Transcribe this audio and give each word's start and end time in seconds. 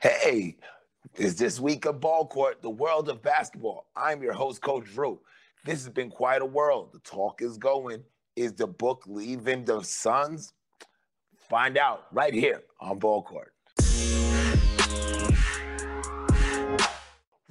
Hey, 0.00 0.56
is 1.16 1.36
this 1.36 1.60
week 1.60 1.84
of 1.84 2.00
ball 2.00 2.26
court, 2.26 2.60
the 2.60 2.70
world 2.70 3.08
of 3.08 3.22
basketball? 3.22 3.86
I'm 3.94 4.22
your 4.22 4.32
host, 4.32 4.62
Coach 4.62 4.86
Drew. 4.92 5.20
This 5.64 5.84
has 5.84 5.92
been 5.92 6.10
quite 6.10 6.42
a 6.42 6.46
world. 6.46 6.90
The 6.92 6.98
talk 7.00 7.40
is 7.40 7.56
going. 7.56 8.02
Is 8.34 8.52
the 8.54 8.66
book 8.66 9.04
leaving 9.06 9.64
the 9.64 9.82
Suns? 9.82 10.52
Find 11.48 11.78
out 11.78 12.06
right 12.10 12.34
here 12.34 12.62
on 12.80 12.98
Ball 12.98 13.22
Court. 13.22 13.52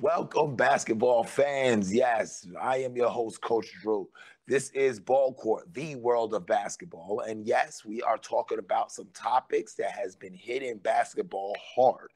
Welcome, 0.04 0.57
basketball 0.57 1.23
fans. 1.23 1.93
Yes, 1.95 2.45
I 2.61 2.79
am 2.79 2.93
your 2.93 3.07
host, 3.07 3.39
Coach 3.39 3.71
Drew. 3.81 4.09
This 4.45 4.70
is 4.71 4.99
Ball 4.99 5.34
Court, 5.34 5.73
the 5.73 5.95
world 5.95 6.34
of 6.34 6.45
basketball. 6.45 7.21
And 7.26 7.48
yes, 7.48 7.85
we 7.85 8.02
are 8.02 8.17
talking 8.17 8.59
about 8.59 8.91
some 8.91 9.07
topics 9.13 9.76
that 9.76 9.91
has 9.91 10.17
been 10.17 10.34
hitting 10.34 10.79
basketball 10.79 11.55
hard. 11.57 12.12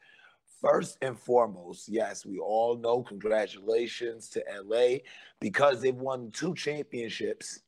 First 0.62 0.98
and 1.02 1.18
foremost, 1.18 1.88
yes, 1.88 2.26
we 2.26 2.40
all 2.40 2.76
know 2.76 3.04
congratulations 3.04 4.28
to 4.32 4.44
LA 4.66 4.98
because 5.40 5.82
they've 5.82 5.96
won 5.96 6.30
two 6.32 6.54
championships 6.56 7.62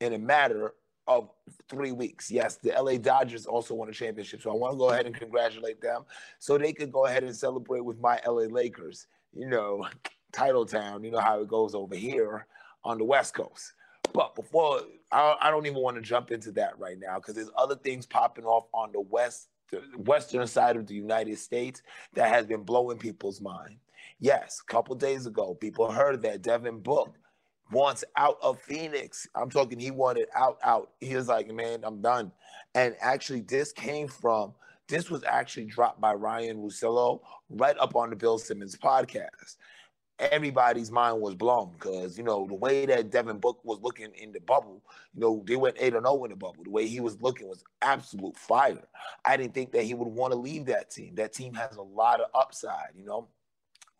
in 0.00 0.14
a 0.14 0.18
matter 0.18 0.72
of 1.06 1.28
three 1.68 1.92
weeks. 1.92 2.30
Yes, 2.30 2.56
the 2.56 2.70
LA 2.70 2.96
Dodgers 2.96 3.44
also 3.44 3.74
won 3.74 3.90
a 3.90 3.92
championship. 3.92 4.40
So 4.40 4.50
I 4.50 4.54
want 4.54 4.72
to 4.72 4.78
go 4.78 4.88
ahead 4.88 5.04
and 5.04 5.14
congratulate 5.14 5.82
them 5.82 6.06
so 6.38 6.56
they 6.56 6.72
could 6.72 6.90
go 6.90 7.04
ahead 7.04 7.24
and 7.24 7.36
celebrate 7.36 7.84
with 7.84 8.00
my 8.00 8.18
LA 8.26 8.44
Lakers 8.44 9.06
you 9.36 9.48
know, 9.48 9.86
title 10.32 10.66
town. 10.66 11.04
You 11.04 11.10
know 11.10 11.20
how 11.20 11.40
it 11.40 11.48
goes 11.48 11.74
over 11.74 11.94
here 11.94 12.46
on 12.84 12.98
the 12.98 13.04
West 13.04 13.34
Coast. 13.34 13.72
But 14.12 14.34
before, 14.34 14.80
I, 15.12 15.36
I 15.40 15.50
don't 15.50 15.66
even 15.66 15.82
want 15.82 15.96
to 15.96 16.02
jump 16.02 16.30
into 16.30 16.52
that 16.52 16.78
right 16.78 16.98
now 16.98 17.16
because 17.16 17.34
there's 17.34 17.50
other 17.56 17.76
things 17.76 18.06
popping 18.06 18.44
off 18.44 18.66
on 18.72 18.92
the 18.92 19.00
west, 19.00 19.48
the 19.70 19.82
western 19.96 20.46
side 20.46 20.76
of 20.76 20.86
the 20.86 20.94
United 20.94 21.38
States 21.38 21.82
that 22.14 22.28
has 22.28 22.46
been 22.46 22.62
blowing 22.62 22.98
people's 22.98 23.40
mind. 23.40 23.76
Yes, 24.18 24.62
a 24.66 24.72
couple 24.72 24.94
days 24.94 25.26
ago, 25.26 25.54
people 25.54 25.90
heard 25.90 26.22
that 26.22 26.42
Devin 26.42 26.80
Book 26.80 27.14
wants 27.70 28.04
out 28.16 28.38
of 28.42 28.60
Phoenix. 28.62 29.28
I'm 29.34 29.50
talking, 29.50 29.78
he 29.78 29.90
wanted 29.90 30.28
out, 30.34 30.58
out. 30.62 30.92
He 31.00 31.14
was 31.14 31.28
like, 31.28 31.52
man, 31.52 31.80
I'm 31.82 32.00
done. 32.00 32.32
And 32.74 32.96
actually, 33.00 33.40
this 33.40 33.72
came 33.72 34.08
from 34.08 34.54
this 34.88 35.10
was 35.10 35.24
actually 35.24 35.66
dropped 35.66 36.00
by 36.00 36.14
Ryan 36.14 36.58
Russillo 36.58 37.20
right 37.50 37.76
up 37.78 37.96
on 37.96 38.10
the 38.10 38.16
Bill 38.16 38.38
Simmons 38.38 38.76
podcast. 38.76 39.56
Everybody's 40.18 40.90
mind 40.90 41.20
was 41.20 41.34
blown 41.34 41.72
because 41.72 42.16
you 42.16 42.24
know 42.24 42.46
the 42.46 42.54
way 42.54 42.86
that 42.86 43.10
Devin 43.10 43.38
Book 43.38 43.60
was 43.64 43.80
looking 43.82 44.12
in 44.14 44.32
the 44.32 44.40
bubble, 44.40 44.82
you 45.12 45.20
know 45.20 45.42
they 45.46 45.56
went 45.56 45.76
eight 45.78 45.94
and 45.94 46.06
zero 46.06 46.20
oh 46.20 46.24
in 46.24 46.30
the 46.30 46.36
bubble. 46.36 46.64
The 46.64 46.70
way 46.70 46.86
he 46.86 47.00
was 47.00 47.20
looking 47.20 47.48
was 47.48 47.62
absolute 47.82 48.36
fire. 48.36 48.88
I 49.24 49.36
didn't 49.36 49.52
think 49.52 49.72
that 49.72 49.84
he 49.84 49.92
would 49.92 50.08
want 50.08 50.32
to 50.32 50.38
leave 50.38 50.64
that 50.66 50.90
team. 50.90 51.16
That 51.16 51.34
team 51.34 51.52
has 51.54 51.76
a 51.76 51.82
lot 51.82 52.20
of 52.20 52.28
upside. 52.34 52.92
You 52.94 53.04
know, 53.04 53.28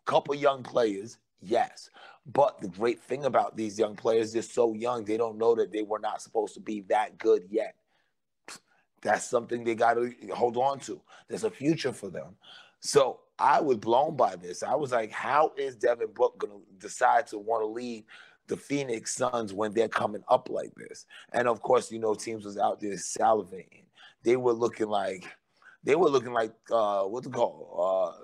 couple 0.05 0.33
young 0.33 0.63
players, 0.63 1.19
yes. 1.39 1.91
But 2.25 2.59
the 2.61 2.67
great 2.69 2.99
thing 2.99 3.25
about 3.25 3.55
these 3.55 3.77
young 3.77 3.95
players, 3.95 4.33
they're 4.33 4.41
so 4.41 4.73
young, 4.73 5.05
they 5.05 5.17
don't 5.17 5.37
know 5.37 5.53
that 5.55 5.71
they 5.71 5.83
were 5.83 5.99
not 5.99 6.21
supposed 6.21 6.55
to 6.55 6.59
be 6.59 6.81
that 6.89 7.19
good 7.19 7.43
yet. 7.49 7.75
That's 9.01 9.29
something 9.29 9.63
they 9.63 9.75
got 9.75 9.93
to 9.93 10.11
hold 10.33 10.57
on 10.57 10.79
to. 10.81 11.01
There's 11.27 11.43
a 11.43 11.51
future 11.51 11.93
for 11.93 12.09
them. 12.09 12.35
So 12.79 13.19
I 13.39 13.61
was 13.61 13.77
blown 13.77 14.15
by 14.15 14.35
this. 14.35 14.63
I 14.63 14.75
was 14.75 14.91
like, 14.91 15.11
how 15.11 15.53
is 15.57 15.75
Devin 15.75 16.13
Book 16.13 16.37
going 16.39 16.53
to 16.53 16.65
decide 16.79 17.27
to 17.27 17.37
want 17.37 17.61
to 17.61 17.67
leave 17.67 18.03
the 18.47 18.57
Phoenix 18.57 19.15
Suns 19.15 19.53
when 19.53 19.73
they're 19.73 19.87
coming 19.87 20.23
up 20.27 20.49
like 20.49 20.73
this? 20.75 21.05
And 21.33 21.47
of 21.47 21.61
course, 21.61 21.91
you 21.91 21.99
know, 21.99 22.15
teams 22.15 22.45
was 22.45 22.57
out 22.57 22.79
there 22.79 22.93
salivating. 22.93 23.83
They 24.23 24.37
were 24.37 24.53
looking 24.53 24.87
like, 24.87 25.25
they 25.83 25.95
were 25.95 26.09
looking 26.09 26.33
like, 26.33 26.53
uh, 26.71 27.03
what's 27.03 27.27
it 27.27 27.33
called? 27.33 28.15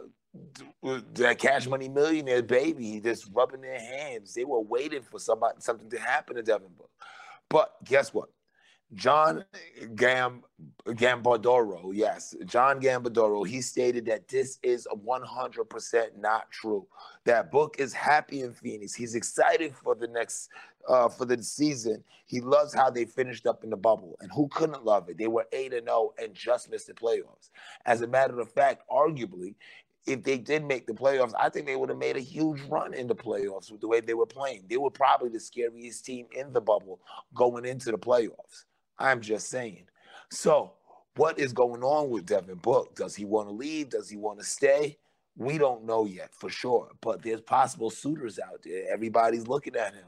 Uh, 0.84 0.98
that 1.14 1.38
cash 1.38 1.68
money 1.68 1.88
millionaire 1.88 2.42
baby 2.42 3.00
just 3.00 3.30
rubbing 3.34 3.62
their 3.62 3.80
hands. 3.80 4.34
They 4.34 4.46
were 4.46 4.62
waiting 4.62 5.04
for 5.04 5.20
somebody 5.20 5.58
something 5.60 5.90
to 5.92 6.00
happen 6.00 6.36
to 6.38 6.42
Devin 6.42 6.70
Book. 6.76 6.90
But 7.50 7.72
guess 7.86 8.14
what? 8.14 8.30
John 8.96 9.46
Gam 9.96 10.44
Gambadoro, 10.86 11.92
yes, 11.94 12.36
John 12.46 12.80
Gambadoro, 12.80 13.48
he 13.48 13.62
stated 13.62 14.06
that 14.06 14.28
this 14.28 14.60
is 14.64 14.88
100% 15.06 16.18
not 16.20 16.52
true. 16.52 16.88
That 17.26 17.52
book 17.52 17.78
is 17.80 17.94
happy 17.94 18.42
in 18.42 18.54
Phoenix. 18.54 18.94
He's 18.94 19.16
excited 19.16 19.74
for 19.76 19.96
the 19.96 20.08
next 20.08 20.50
uh, 20.88 21.10
for 21.10 21.26
the 21.26 21.42
season. 21.42 22.04
He 22.26 22.42
loves 22.42 22.74
how 22.74 22.90
they 22.90 23.06
finished 23.06 23.48
up 23.48 23.64
in 23.64 23.70
the 23.70 23.78
bubble, 23.78 24.18
and 24.22 24.32
who 24.32 24.48
couldn't 24.50 24.86
love 24.86 25.10
it? 25.10 25.18
They 25.18 25.28
were 25.28 25.46
eight 25.54 25.74
and 25.74 25.88
zero 25.88 26.14
and 26.22 26.34
just 26.34 26.70
missed 26.70 26.88
the 26.88 26.94
playoffs. 26.94 27.50
As 27.86 28.02
a 28.02 28.08
matter 28.08 28.40
of 28.40 28.52
fact, 28.52 28.84
arguably, 28.90 29.56
if 30.06 30.24
they 30.24 30.38
did 30.38 30.66
make 30.66 30.86
the 30.86 30.94
playoffs, 30.94 31.34
I 31.40 31.50
think 31.50 31.66
they 31.66 31.78
would 31.78 31.90
have 31.90 31.98
made 31.98 32.18
a 32.18 32.22
huge 32.22 32.62
run 32.64 32.94
in 32.94 33.08
the 33.08 33.16
playoffs 33.16 33.72
with 33.72 33.80
the 33.80 33.88
way 33.88 34.02
they 34.02 34.14
were 34.14 34.26
playing. 34.26 34.66
They 34.70 34.78
were 34.78 34.90
probably 34.90 35.30
the 35.30 35.40
scariest 35.40 36.06
team 36.06 36.28
in 36.36 36.52
the 36.52 36.60
bubble 36.60 37.00
going 37.34 37.66
into 37.66 37.92
the 37.92 37.98
playoffs. 37.98 38.66
I'm 39.00 39.22
just 39.22 39.50
saying. 39.50 39.86
So, 40.30 40.74
what 41.16 41.40
is 41.40 41.54
going 41.54 41.84
on 41.84 42.10
with 42.10 42.26
Devin 42.26 42.56
Book? 42.56 42.96
Does 42.96 43.16
he 43.16 43.26
want 43.26 43.48
to 43.48 43.54
leave? 43.54 43.90
Does 43.90 44.10
he 44.10 44.18
want 44.18 44.40
to 44.40 44.46
stay? 44.46 44.98
We 45.36 45.58
don't 45.58 45.86
know 45.86 46.06
yet 46.06 46.34
for 46.34 46.50
sure, 46.50 46.90
but 47.02 47.22
there's 47.22 47.42
possible 47.42 47.90
suitors 47.90 48.40
out 48.40 48.62
there. 48.64 48.92
Everybody's 48.92 49.48
looking 49.48 49.76
at 49.76 49.94
him. 49.94 50.06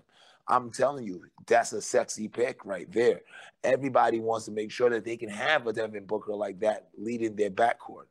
I'm 0.47 0.69
telling 0.71 1.05
you, 1.05 1.23
that's 1.47 1.73
a 1.73 1.81
sexy 1.81 2.27
pick 2.27 2.63
right 2.65 2.91
there. 2.91 3.21
Everybody 3.63 4.19
wants 4.19 4.45
to 4.45 4.51
make 4.51 4.71
sure 4.71 4.89
that 4.91 5.03
they 5.03 5.17
can 5.17 5.29
have 5.29 5.65
a 5.65 5.73
Devin 5.73 6.05
Booker 6.05 6.35
like 6.35 6.59
that 6.59 6.89
leading 6.97 7.35
their 7.35 7.49
backcourt. 7.49 8.05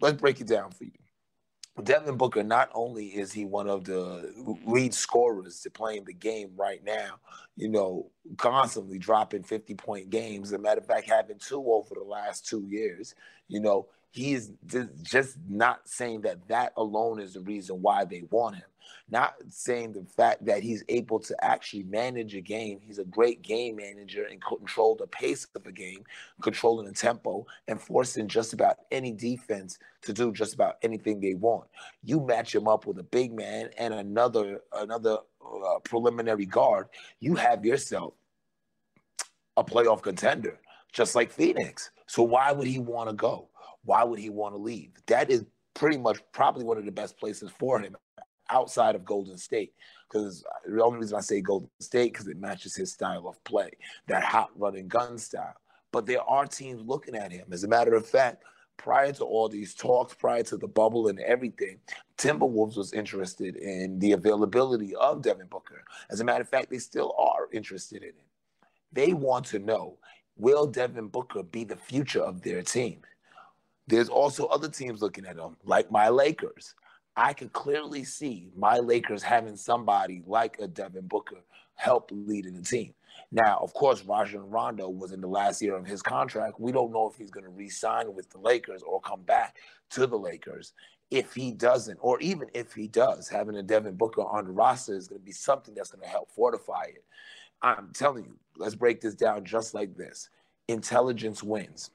Let's 0.00 0.20
break 0.20 0.40
it 0.40 0.46
down 0.46 0.70
for 0.70 0.84
you. 0.84 0.92
Devin 1.82 2.16
Booker, 2.16 2.42
not 2.42 2.70
only 2.74 3.06
is 3.06 3.32
he 3.32 3.44
one 3.46 3.68
of 3.68 3.84
the 3.84 4.58
lead 4.66 4.92
scorers 4.92 5.60
to 5.60 5.70
playing 5.70 6.04
the 6.04 6.12
game 6.12 6.50
right 6.56 6.84
now, 6.84 7.18
you 7.56 7.68
know, 7.68 8.10
constantly 8.36 8.98
dropping 8.98 9.42
50 9.42 9.74
point 9.74 10.10
games. 10.10 10.48
As 10.48 10.52
a 10.52 10.58
matter 10.58 10.80
of 10.80 10.86
fact, 10.86 11.08
having 11.08 11.38
two 11.38 11.64
over 11.72 11.94
the 11.94 12.04
last 12.04 12.46
two 12.46 12.66
years, 12.68 13.14
you 13.48 13.58
know, 13.58 13.86
he 14.10 14.34
is 14.34 14.50
just 15.02 15.38
not 15.48 15.88
saying 15.88 16.20
that 16.22 16.46
that 16.48 16.74
alone 16.76 17.18
is 17.18 17.32
the 17.32 17.40
reason 17.40 17.80
why 17.80 18.04
they 18.04 18.22
want 18.30 18.56
him. 18.56 18.64
Not 19.10 19.34
saying 19.48 19.92
the 19.92 20.04
fact 20.04 20.44
that 20.46 20.62
he's 20.62 20.84
able 20.88 21.18
to 21.20 21.44
actually 21.44 21.82
manage 21.84 22.34
a 22.34 22.40
game. 22.40 22.80
He's 22.82 22.98
a 22.98 23.04
great 23.04 23.42
game 23.42 23.76
manager 23.76 24.24
and 24.24 24.42
control 24.42 24.94
the 24.94 25.06
pace 25.06 25.46
of 25.54 25.66
a 25.66 25.72
game, 25.72 26.04
controlling 26.40 26.86
the 26.86 26.92
tempo, 26.92 27.46
and 27.68 27.80
forcing 27.80 28.28
just 28.28 28.52
about 28.52 28.78
any 28.90 29.12
defense 29.12 29.78
to 30.02 30.12
do 30.12 30.32
just 30.32 30.54
about 30.54 30.76
anything 30.82 31.20
they 31.20 31.34
want. 31.34 31.68
You 32.02 32.20
match 32.20 32.54
him 32.54 32.68
up 32.68 32.86
with 32.86 32.98
a 32.98 33.04
big 33.04 33.32
man 33.32 33.70
and 33.78 33.92
another 33.94 34.60
another 34.72 35.18
uh, 35.44 35.78
preliminary 35.80 36.46
guard, 36.46 36.88
you 37.20 37.34
have 37.34 37.64
yourself 37.64 38.14
a 39.56 39.64
playoff 39.64 40.02
contender, 40.02 40.58
just 40.92 41.14
like 41.14 41.30
Phoenix. 41.30 41.90
So 42.06 42.22
why 42.22 42.52
would 42.52 42.66
he 42.66 42.78
want 42.78 43.10
to 43.10 43.14
go? 43.14 43.48
Why 43.84 44.04
would 44.04 44.18
he 44.18 44.30
want 44.30 44.54
to 44.54 44.58
leave? 44.58 44.90
That 45.06 45.30
is 45.30 45.44
pretty 45.74 45.98
much 45.98 46.18
probably 46.32 46.64
one 46.64 46.78
of 46.78 46.84
the 46.84 46.92
best 46.92 47.18
places 47.18 47.50
for 47.58 47.80
him 47.80 47.96
outside 48.52 48.94
of 48.94 49.04
Golden 49.04 49.38
State. 49.38 49.72
Because 50.08 50.44
the 50.66 50.82
only 50.82 50.98
reason 50.98 51.16
I 51.16 51.22
say 51.22 51.40
Golden 51.40 51.70
State 51.80 52.12
because 52.12 52.28
it 52.28 52.38
matches 52.38 52.76
his 52.76 52.92
style 52.92 53.26
of 53.26 53.42
play, 53.44 53.70
that 54.08 54.22
hot 54.22 54.50
running 54.56 54.88
gun 54.88 55.18
style. 55.18 55.54
But 55.90 56.06
there 56.06 56.22
are 56.22 56.46
teams 56.46 56.82
looking 56.86 57.14
at 57.14 57.32
him. 57.32 57.46
As 57.50 57.64
a 57.64 57.68
matter 57.68 57.94
of 57.94 58.06
fact, 58.06 58.44
prior 58.76 59.12
to 59.12 59.24
all 59.24 59.48
these 59.48 59.74
talks, 59.74 60.14
prior 60.14 60.42
to 60.44 60.56
the 60.56 60.68
bubble 60.68 61.08
and 61.08 61.20
everything, 61.20 61.78
Timberwolves 62.18 62.76
was 62.76 62.92
interested 62.92 63.56
in 63.56 63.98
the 63.98 64.12
availability 64.12 64.94
of 64.96 65.22
Devin 65.22 65.46
Booker. 65.46 65.84
As 66.10 66.20
a 66.20 66.24
matter 66.24 66.42
of 66.42 66.48
fact, 66.48 66.70
they 66.70 66.78
still 66.78 67.14
are 67.18 67.48
interested 67.52 68.02
in 68.02 68.10
it. 68.10 68.26
They 68.92 69.12
want 69.12 69.46
to 69.46 69.58
know 69.58 69.98
will 70.36 70.66
Devin 70.66 71.08
Booker 71.08 71.42
be 71.42 71.64
the 71.64 71.76
future 71.76 72.22
of 72.22 72.42
their 72.42 72.62
team? 72.62 73.00
There's 73.86 74.08
also 74.08 74.46
other 74.46 74.68
teams 74.68 75.02
looking 75.02 75.26
at 75.26 75.36
him, 75.36 75.56
like 75.64 75.90
my 75.90 76.08
Lakers. 76.08 76.74
I 77.16 77.34
could 77.34 77.52
clearly 77.52 78.04
see 78.04 78.50
my 78.56 78.78
Lakers 78.78 79.22
having 79.22 79.56
somebody 79.56 80.22
like 80.26 80.58
a 80.58 80.66
Devin 80.66 81.06
Booker 81.06 81.44
help 81.74 82.10
leading 82.12 82.54
the 82.54 82.62
team. 82.62 82.94
Now, 83.30 83.58
of 83.60 83.74
course, 83.74 84.04
Rajon 84.04 84.48
Rondo 84.48 84.88
was 84.88 85.12
in 85.12 85.20
the 85.20 85.26
last 85.26 85.60
year 85.60 85.76
of 85.76 85.86
his 85.86 86.02
contract. 86.02 86.58
We 86.58 86.72
don't 86.72 86.92
know 86.92 87.08
if 87.08 87.16
he's 87.16 87.30
going 87.30 87.44
to 87.44 87.50
re-sign 87.50 88.14
with 88.14 88.30
the 88.30 88.38
Lakers 88.38 88.82
or 88.82 89.00
come 89.00 89.22
back 89.22 89.56
to 89.90 90.06
the 90.06 90.18
Lakers. 90.18 90.72
If 91.10 91.34
he 91.34 91.52
doesn't, 91.52 91.98
or 92.00 92.18
even 92.20 92.48
if 92.54 92.72
he 92.72 92.88
does, 92.88 93.28
having 93.28 93.56
a 93.56 93.62
Devin 93.62 93.96
Booker 93.96 94.22
on 94.22 94.46
the 94.46 94.52
roster 94.52 94.96
is 94.96 95.08
going 95.08 95.20
to 95.20 95.24
be 95.24 95.32
something 95.32 95.74
that's 95.74 95.90
going 95.90 96.02
to 96.02 96.08
help 96.08 96.30
fortify 96.30 96.84
it. 96.84 97.04
I'm 97.60 97.90
telling 97.92 98.24
you, 98.24 98.38
let's 98.56 98.74
break 98.74 99.02
this 99.02 99.14
down 99.14 99.44
just 99.44 99.74
like 99.74 99.94
this. 99.94 100.30
Intelligence 100.68 101.42
wins 101.42 101.90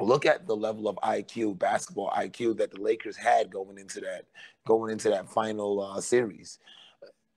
look 0.00 0.26
at 0.26 0.46
the 0.46 0.56
level 0.56 0.88
of 0.88 0.96
IQ, 1.02 1.58
basketball 1.58 2.10
IQ 2.10 2.56
that 2.58 2.72
the 2.72 2.80
Lakers 2.80 3.16
had 3.16 3.50
going 3.50 3.78
into 3.78 4.00
that 4.00 4.24
going 4.66 4.92
into 4.92 5.08
that 5.10 5.28
final 5.28 5.80
uh, 5.80 6.00
series. 6.00 6.58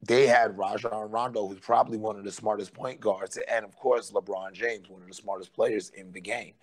they 0.01 0.27
had 0.27 0.57
Rajon 0.57 1.09
Rondo, 1.09 1.47
who's 1.47 1.59
probably 1.59 1.97
one 1.97 2.17
of 2.17 2.25
the 2.25 2.31
smartest 2.31 2.73
point 2.73 2.99
guards, 2.99 3.37
and 3.49 3.63
of 3.65 3.75
course 3.75 4.11
LeBron 4.11 4.53
James, 4.53 4.89
one 4.89 5.01
of 5.01 5.07
the 5.07 5.13
smartest 5.13 5.53
players 5.53 5.89
in 5.91 6.11
the 6.11 6.21
game. 6.21 6.53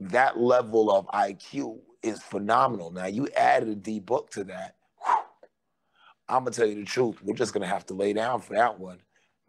That 0.00 0.38
level 0.38 0.90
of 0.90 1.06
IQ 1.08 1.78
is 2.02 2.22
phenomenal. 2.22 2.90
Now 2.90 3.06
you 3.06 3.28
added 3.36 3.68
a 3.68 3.74
D 3.74 4.00
book 4.00 4.30
to 4.30 4.44
that. 4.44 4.76
Whew, 5.04 5.14
I'm 6.28 6.44
gonna 6.44 6.50
tell 6.50 6.66
you 6.66 6.76
the 6.76 6.84
truth. 6.84 7.22
We're 7.22 7.34
just 7.34 7.52
gonna 7.52 7.66
have 7.66 7.86
to 7.86 7.94
lay 7.94 8.12
down 8.12 8.40
for 8.40 8.54
that 8.54 8.78
one. 8.78 8.98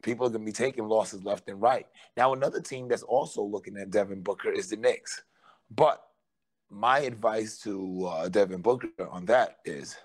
People 0.01 0.27
are 0.27 0.29
gonna 0.29 0.43
be 0.43 0.51
taking 0.51 0.87
losses 0.87 1.23
left 1.23 1.47
and 1.49 1.61
right. 1.61 1.87
Now 2.17 2.33
another 2.33 2.61
team 2.61 2.87
that's 2.87 3.03
also 3.03 3.41
looking 3.41 3.77
at 3.77 3.91
Devin 3.91 4.21
Booker 4.21 4.51
is 4.51 4.69
the 4.69 4.77
Knicks. 4.77 5.23
But 5.69 6.03
my 6.69 6.99
advice 6.99 7.59
to 7.59 8.05
uh, 8.07 8.29
Devin 8.29 8.61
Booker 8.61 8.89
on 9.09 9.25
that 9.25 9.57
is 9.65 9.95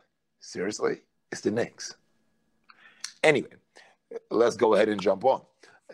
seriously, 0.41 1.03
it's 1.33 1.41
the 1.41 1.51
Knicks. 1.51 1.95
Anyway, 3.23 3.49
let's 4.31 4.57
go 4.57 4.75
ahead 4.75 4.89
and 4.89 5.01
jump 5.01 5.25
on. 5.25 5.43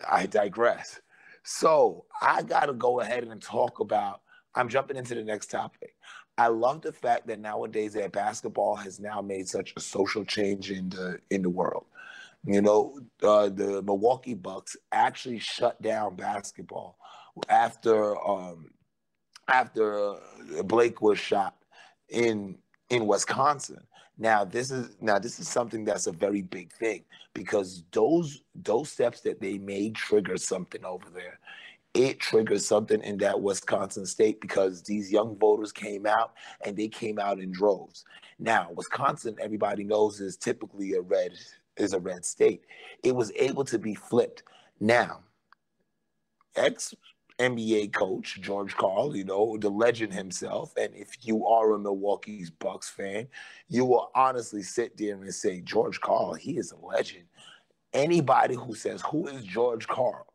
I 0.08 0.26
digress. 0.26 1.00
So 1.44 2.06
I 2.20 2.42
got 2.42 2.66
to 2.66 2.72
go 2.72 3.00
ahead 3.00 3.24
and 3.24 3.40
talk 3.40 3.80
about. 3.80 4.20
I'm 4.54 4.68
jumping 4.68 4.96
into 4.96 5.14
the 5.14 5.24
next 5.24 5.50
topic. 5.50 5.94
I 6.36 6.48
love 6.48 6.82
the 6.82 6.92
fact 6.92 7.26
that 7.28 7.38
nowadays 7.38 7.92
that 7.94 8.12
basketball 8.12 8.76
has 8.76 8.98
now 8.98 9.20
made 9.20 9.48
such 9.48 9.72
a 9.76 9.80
social 9.80 10.24
change 10.24 10.70
in 10.70 10.88
the 10.88 11.18
in 11.30 11.42
the 11.42 11.50
world. 11.50 11.86
You 12.44 12.60
know, 12.60 12.98
uh, 13.22 13.48
the 13.48 13.82
Milwaukee 13.82 14.34
Bucks 14.34 14.76
actually 14.92 15.38
shut 15.38 15.80
down 15.80 16.16
basketball 16.16 16.98
after 17.48 18.16
um, 18.26 18.70
after 19.48 20.14
uh, 20.14 20.62
Blake 20.64 21.00
was 21.02 21.18
shot 21.18 21.56
in 22.08 22.56
in 22.90 23.06
Wisconsin. 23.06 23.82
Now 24.18 24.44
this 24.44 24.70
is 24.70 24.96
now 25.00 25.18
this 25.18 25.40
is 25.40 25.48
something 25.48 25.84
that's 25.84 26.06
a 26.06 26.12
very 26.12 26.42
big 26.42 26.72
thing 26.72 27.04
because 27.34 27.82
those 27.92 28.42
those 28.54 28.90
steps 28.90 29.20
that 29.22 29.40
they 29.40 29.58
made 29.58 29.94
trigger 29.94 30.36
something 30.36 30.84
over 30.84 31.10
there. 31.10 31.38
It 31.94 32.18
triggers 32.18 32.66
something 32.66 33.00
in 33.02 33.18
that 33.18 33.40
Wisconsin 33.40 34.04
state 34.04 34.40
because 34.40 34.82
these 34.82 35.12
young 35.12 35.38
voters 35.38 35.70
came 35.70 36.06
out 36.06 36.32
and 36.64 36.76
they 36.76 36.88
came 36.88 37.20
out 37.20 37.38
in 37.38 37.52
droves. 37.52 38.04
Now, 38.40 38.70
Wisconsin, 38.74 39.36
everybody 39.40 39.84
knows, 39.84 40.20
is 40.20 40.36
typically 40.36 40.94
a 40.94 41.00
red 41.00 41.32
is 41.76 41.92
a 41.92 42.00
red 42.00 42.24
state. 42.24 42.62
It 43.02 43.14
was 43.14 43.32
able 43.36 43.64
to 43.64 43.78
be 43.78 43.94
flipped. 43.94 44.42
Now, 44.80 45.20
ex 46.56 46.94
NBA 47.38 47.92
coach 47.92 48.40
George 48.40 48.76
Karl, 48.76 49.16
you 49.16 49.24
know, 49.24 49.56
the 49.58 49.68
legend 49.68 50.12
himself. 50.12 50.72
And 50.76 50.94
if 50.94 51.10
you 51.22 51.46
are 51.46 51.72
a 51.72 51.78
Milwaukee's 51.78 52.50
Bucks 52.50 52.88
fan, 52.88 53.26
you 53.68 53.84
will 53.84 54.10
honestly 54.14 54.62
sit 54.62 54.96
there 54.96 55.14
and 55.14 55.34
say, 55.34 55.60
George 55.60 56.00
Karl, 56.00 56.34
he 56.34 56.58
is 56.58 56.72
a 56.72 56.76
legend. 56.76 57.24
Anybody 57.92 58.54
who 58.54 58.74
says, 58.74 59.02
Who 59.10 59.26
is 59.26 59.44
George 59.44 59.86
Karl? 59.86 60.26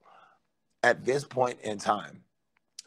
At 0.83 1.05
this 1.05 1.23
point 1.25 1.59
in 1.61 1.77
time, 1.77 2.23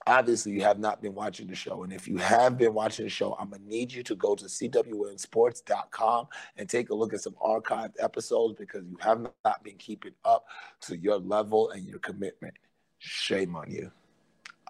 obviously 0.07 0.53
you 0.53 0.63
have 0.63 0.79
not 0.79 1.03
been 1.03 1.15
watching 1.15 1.47
the 1.47 1.55
show. 1.55 1.83
And 1.85 1.93
if 1.93 2.09
you 2.09 2.17
have 2.19 2.59
been 2.59 2.75
watching 2.75 3.05
the 3.07 3.11
show, 3.11 3.37
I'm 3.39 3.51
going 3.51 3.63
to 3.63 3.69
need 3.69 3.93
you 3.93 4.03
to 4.05 4.15
go 4.15 4.35
to 4.35 4.45
cwnsports.com 4.45 6.27
and 6.57 6.69
take 6.69 6.91
a 6.91 6.95
look 6.95 7.15
at 7.15 7.21
some 7.21 7.35
archived 7.35 7.95
episodes 7.99 8.55
because 8.59 8.85
you 8.89 8.97
have 9.01 9.21
not 9.45 9.63
been 9.63 9.77
keeping 9.77 10.13
up 10.25 10.47
to 10.83 10.97
your 10.97 11.19
level 11.19 11.71
and 11.71 11.87
your 11.87 11.99
commitment. 11.99 12.55
Shame 12.99 13.57
on 13.57 13.71
you. 13.71 13.91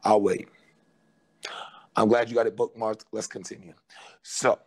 I'll 0.05 0.21
wait. 0.21 0.49
I'm 1.95 2.09
glad 2.09 2.29
you 2.29 2.35
got 2.35 2.47
it 2.47 2.57
bookmarked. 2.57 3.05
Let's 3.13 3.27
continue. 3.27 3.75
So 4.23 4.59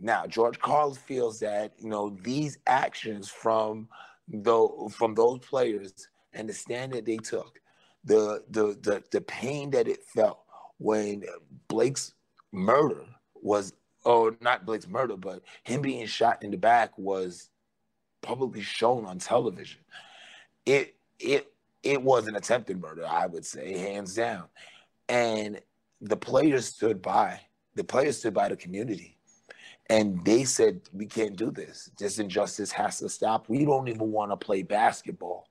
now 0.00 0.26
George 0.26 0.58
Karl 0.58 0.94
feels 0.94 1.40
that 1.40 1.72
you 1.78 1.88
know 1.88 2.16
these 2.22 2.58
actions 2.66 3.28
from 3.28 3.88
the 4.28 4.90
from 4.90 5.14
those 5.14 5.40
players 5.40 5.92
and 6.32 6.48
the 6.48 6.52
stand 6.52 6.92
that 6.92 7.06
they 7.06 7.16
took, 7.16 7.60
the 8.04 8.42
the 8.50 8.78
the, 8.82 9.02
the 9.10 9.20
pain 9.22 9.70
that 9.70 9.88
it 9.88 10.02
felt 10.04 10.40
when 10.78 11.24
Blake's 11.68 12.12
murder 12.52 13.04
was 13.34 13.72
oh 14.04 14.34
not 14.40 14.66
Blake's 14.66 14.88
murder, 14.88 15.16
but 15.16 15.42
him 15.64 15.82
being 15.82 16.06
shot 16.06 16.42
in 16.42 16.50
the 16.50 16.58
back 16.58 16.96
was 16.98 17.50
publicly 18.22 18.62
shown 18.62 19.04
on 19.04 19.18
television. 19.18 19.80
It 20.66 20.96
it 21.18 21.52
it 21.86 22.02
was 22.02 22.26
an 22.26 22.34
attempted 22.34 22.80
murder, 22.80 23.06
I 23.06 23.26
would 23.26 23.46
say, 23.46 23.78
hands 23.78 24.14
down. 24.14 24.44
And 25.08 25.60
the 26.00 26.16
players 26.16 26.66
stood 26.66 27.00
by. 27.00 27.40
The 27.76 27.84
players 27.84 28.18
stood 28.18 28.34
by 28.34 28.48
the 28.48 28.56
community. 28.56 29.16
And 29.88 30.24
they 30.24 30.42
said, 30.44 30.80
we 30.92 31.06
can't 31.06 31.36
do 31.36 31.52
this. 31.52 31.90
This 31.96 32.18
injustice 32.18 32.72
has 32.72 32.98
to 32.98 33.08
stop. 33.08 33.48
We 33.48 33.64
don't 33.64 33.86
even 33.86 34.10
want 34.10 34.32
to 34.32 34.36
play 34.36 34.62
basketball 34.62 35.46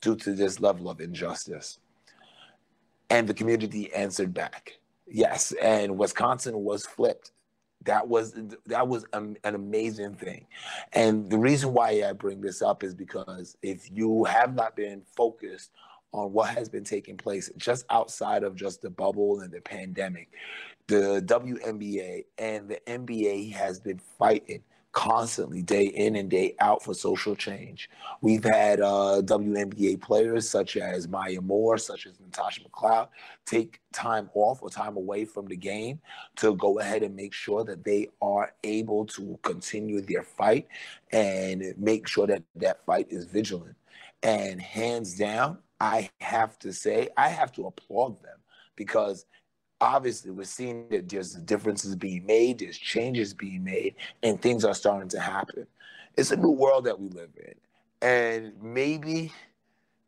due 0.00 0.14
to 0.16 0.32
this 0.32 0.60
level 0.60 0.88
of 0.88 1.00
injustice. 1.00 1.78
And 3.10 3.26
the 3.28 3.34
community 3.34 3.92
answered 3.92 4.32
back. 4.32 4.78
Yes. 5.08 5.52
And 5.60 5.98
Wisconsin 5.98 6.54
was 6.62 6.86
flipped 6.86 7.32
that 7.84 8.06
was 8.06 8.34
that 8.66 8.88
was 8.88 9.04
an, 9.12 9.36
amazing 9.44 10.14
thing. 10.14 10.46
And 10.92 11.30
the 11.30 11.38
reason 11.38 11.72
why 11.72 12.02
i 12.06 12.12
bring 12.12 12.40
this 12.40 12.62
up 12.62 12.82
is 12.82 12.94
because 12.94 13.56
if 13.62 13.90
you 13.90 14.24
have 14.24 14.54
not 14.54 14.76
been 14.76 15.02
focused 15.16 15.70
on 16.12 16.32
what 16.32 16.50
has 16.50 16.68
been 16.68 16.84
taking 16.84 17.16
place 17.16 17.50
just 17.56 17.84
outside 17.90 18.44
of 18.44 18.54
just 18.54 18.82
the 18.82 18.90
bubble 18.90 19.40
and 19.40 19.52
the 19.52 19.60
pandemic 19.60 20.28
the 20.86 21.22
WNBA 21.26 22.24
and 22.38 22.68
the 22.68 22.80
NBA 22.86 23.52
has 23.52 23.80
been 23.80 23.98
fighting 24.18 24.62
constantly, 24.94 25.60
day 25.60 25.86
in 25.86 26.16
and 26.16 26.30
day 26.30 26.54
out, 26.60 26.82
for 26.82 26.94
social 26.94 27.34
change. 27.36 27.90
We've 28.22 28.44
had 28.44 28.80
uh, 28.80 29.20
WNBA 29.24 30.00
players 30.00 30.48
such 30.48 30.76
as 30.76 31.08
Maya 31.08 31.40
Moore, 31.40 31.76
such 31.76 32.06
as 32.06 32.18
Natasha 32.20 32.62
Cloud, 32.70 33.08
take 33.44 33.80
time 33.92 34.30
off 34.34 34.62
or 34.62 34.70
time 34.70 34.96
away 34.96 35.24
from 35.24 35.46
the 35.46 35.56
game 35.56 36.00
to 36.36 36.54
go 36.56 36.78
ahead 36.78 37.02
and 37.02 37.14
make 37.14 37.34
sure 37.34 37.64
that 37.64 37.84
they 37.84 38.08
are 38.22 38.54
able 38.62 39.04
to 39.06 39.38
continue 39.42 40.00
their 40.00 40.22
fight 40.22 40.68
and 41.12 41.74
make 41.76 42.06
sure 42.08 42.26
that 42.26 42.42
that 42.56 42.84
fight 42.86 43.08
is 43.10 43.26
vigilant. 43.26 43.76
And 44.22 44.62
hands 44.62 45.18
down, 45.18 45.58
I 45.80 46.08
have 46.20 46.58
to 46.60 46.72
say, 46.72 47.08
I 47.16 47.28
have 47.28 47.52
to 47.54 47.66
applaud 47.66 48.22
them 48.22 48.38
because 48.76 49.26
obviously 49.80 50.30
we're 50.30 50.44
seeing 50.44 50.88
that 50.90 51.08
there's 51.08 51.34
differences 51.34 51.96
being 51.96 52.24
made, 52.26 52.58
there's 52.58 52.78
changes 52.78 53.34
being 53.34 53.64
made, 53.64 53.96
and 54.22 54.40
things 54.40 54.64
are 54.64 54.74
starting 54.74 55.08
to 55.10 55.20
happen. 55.20 55.66
It's 56.16 56.30
a 56.30 56.36
new 56.36 56.50
world 56.50 56.84
that 56.84 56.98
we 56.98 57.08
live 57.08 57.30
in. 57.36 57.54
And 58.00 58.52
maybe, 58.62 59.32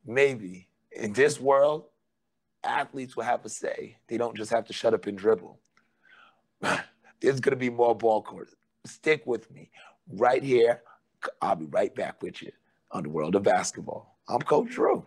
maybe 0.05 0.69
in 0.93 1.13
this 1.13 1.41
world, 1.41 1.85
athletes 2.63 3.17
will 3.17 3.25
have 3.25 3.45
a 3.45 3.49
say. 3.49 3.97
They 4.09 4.19
don't 4.19 4.37
just 4.37 4.51
have 4.51 4.67
to 4.67 4.73
shut 4.73 4.95
up 4.95 5.07
and 5.07 5.17
dribble. 5.17 5.59
There's 7.21 7.41
going 7.41 7.53
to 7.53 7.57
be 7.57 7.71
more 7.71 7.97
ball 7.97 8.23
courts. 8.23 8.55
Stick 8.85 9.23
with 9.27 9.51
me 9.51 9.71
right 10.13 10.43
here. 10.43 10.83
I'll 11.41 11.57
be 11.57 11.67
right 11.67 11.95
back 11.95 12.23
with 12.23 12.43
you 12.43 12.53
on 12.91 13.03
the 13.03 13.09
world 13.09 13.35
of 13.35 13.43
basketball. 13.43 14.17
I'm 14.29 14.41
Coach 14.41 14.71
Drew. 14.71 15.05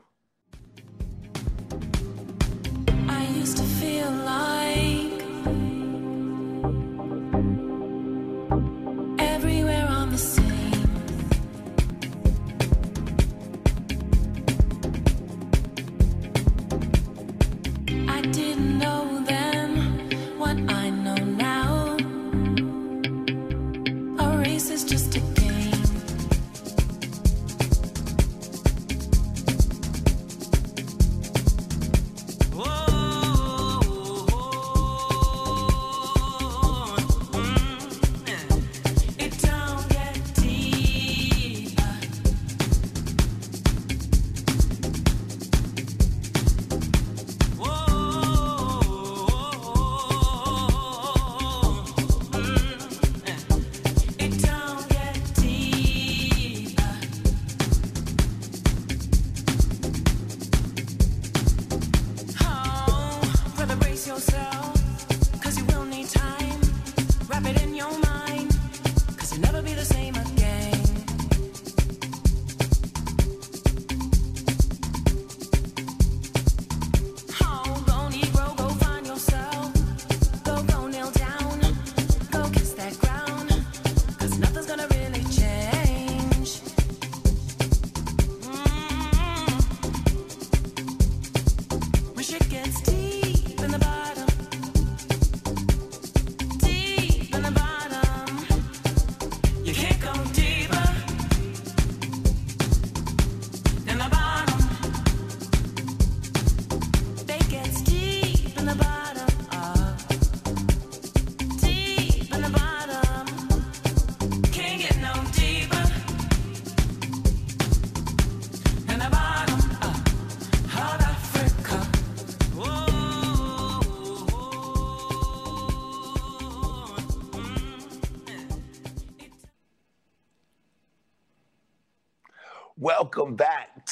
Used 3.39 3.55
to 3.55 3.63
feel 3.63 4.12
like 4.12 4.88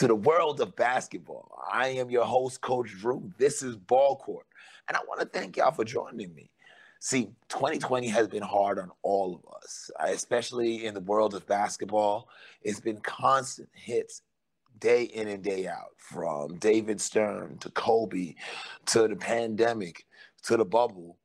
the 0.08 0.16
world 0.16 0.62
of 0.62 0.76
basketball. 0.76 1.52
I 1.72 1.90
am 1.90 2.10
your 2.10 2.26
host, 2.26 2.62
Coach 2.62 2.92
Drew. 2.92 3.32
This 3.38 3.62
is 3.62 3.76
Ball 3.76 4.16
Court. 4.16 4.46
And 4.88 4.96
I 4.96 5.02
want 5.08 5.20
to 5.20 5.26
thank 5.26 5.58
y'all 5.58 5.72
for 5.72 5.84
joining 5.84 6.34
me. 6.34 6.50
See, 7.00 7.30
2020 7.50 8.08
has 8.08 8.28
been 8.28 8.44
hard 8.44 8.80
on 8.80 8.92
all 9.04 9.36
of 9.36 9.56
us, 9.56 9.92
especially 10.00 10.86
in 10.86 10.94
the 10.94 11.02
world 11.02 11.34
of 11.36 11.46
basketball. 11.46 12.30
It's 12.62 12.80
been 12.80 13.00
constant 13.02 13.70
hits 13.74 14.22
day 14.80 15.04
in 15.04 15.28
and 15.28 15.44
day 15.44 15.68
out 15.68 15.92
from 15.98 16.56
David 16.58 17.02
Stern 17.02 17.58
to 17.60 17.70
Kobe 17.70 18.36
to 18.88 19.08
the 19.08 19.16
pandemic 19.16 20.06
to 20.44 20.58
the 20.58 20.66
bubble. 20.66 21.18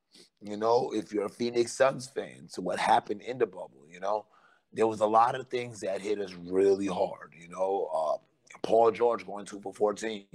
You 0.42 0.56
know, 0.56 0.90
if 0.92 1.12
you're 1.12 1.26
a 1.26 1.30
Phoenix 1.30 1.72
Suns 1.72 2.08
fan, 2.08 2.48
to 2.54 2.60
what 2.60 2.78
happened 2.78 3.22
in 3.22 3.38
the 3.38 3.46
bubble, 3.46 3.86
you 3.88 4.00
know, 4.00 4.26
there 4.72 4.86
was 4.86 5.00
a 5.00 5.06
lot 5.06 5.34
of 5.34 5.48
things 5.48 5.80
that 5.80 6.00
hit 6.00 6.20
us 6.20 6.34
really 6.34 6.86
hard. 6.86 7.32
You 7.38 7.48
know, 7.48 7.88
uh, 7.94 8.18
Paul 8.62 8.90
George 8.90 9.26
going 9.26 9.47
two 9.47 9.61
for 9.61 9.73
14. 9.73 10.26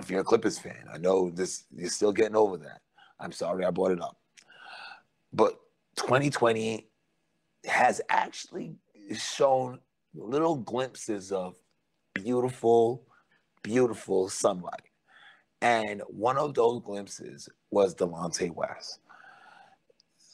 If 0.00 0.10
you're 0.10 0.20
a 0.20 0.24
Clippers 0.24 0.58
fan, 0.58 0.84
I 0.92 0.98
know 0.98 1.30
this, 1.30 1.64
you're 1.74 1.88
still 1.88 2.12
getting 2.12 2.36
over 2.36 2.56
that. 2.58 2.80
I'm 3.20 3.32
sorry 3.32 3.64
I 3.64 3.70
brought 3.70 3.92
it 3.92 4.00
up. 4.00 4.16
But 5.32 5.58
2020 5.96 6.88
has 7.66 8.00
actually 8.08 8.76
shown 9.14 9.80
little 10.14 10.56
glimpses 10.56 11.32
of 11.32 11.56
beautiful, 12.14 13.04
beautiful 13.62 14.28
sunlight. 14.28 14.82
And 15.60 16.02
one 16.08 16.36
of 16.36 16.54
those 16.54 16.82
glimpses 16.82 17.48
was 17.70 17.94
Delonte 17.94 18.54
West. 18.54 19.00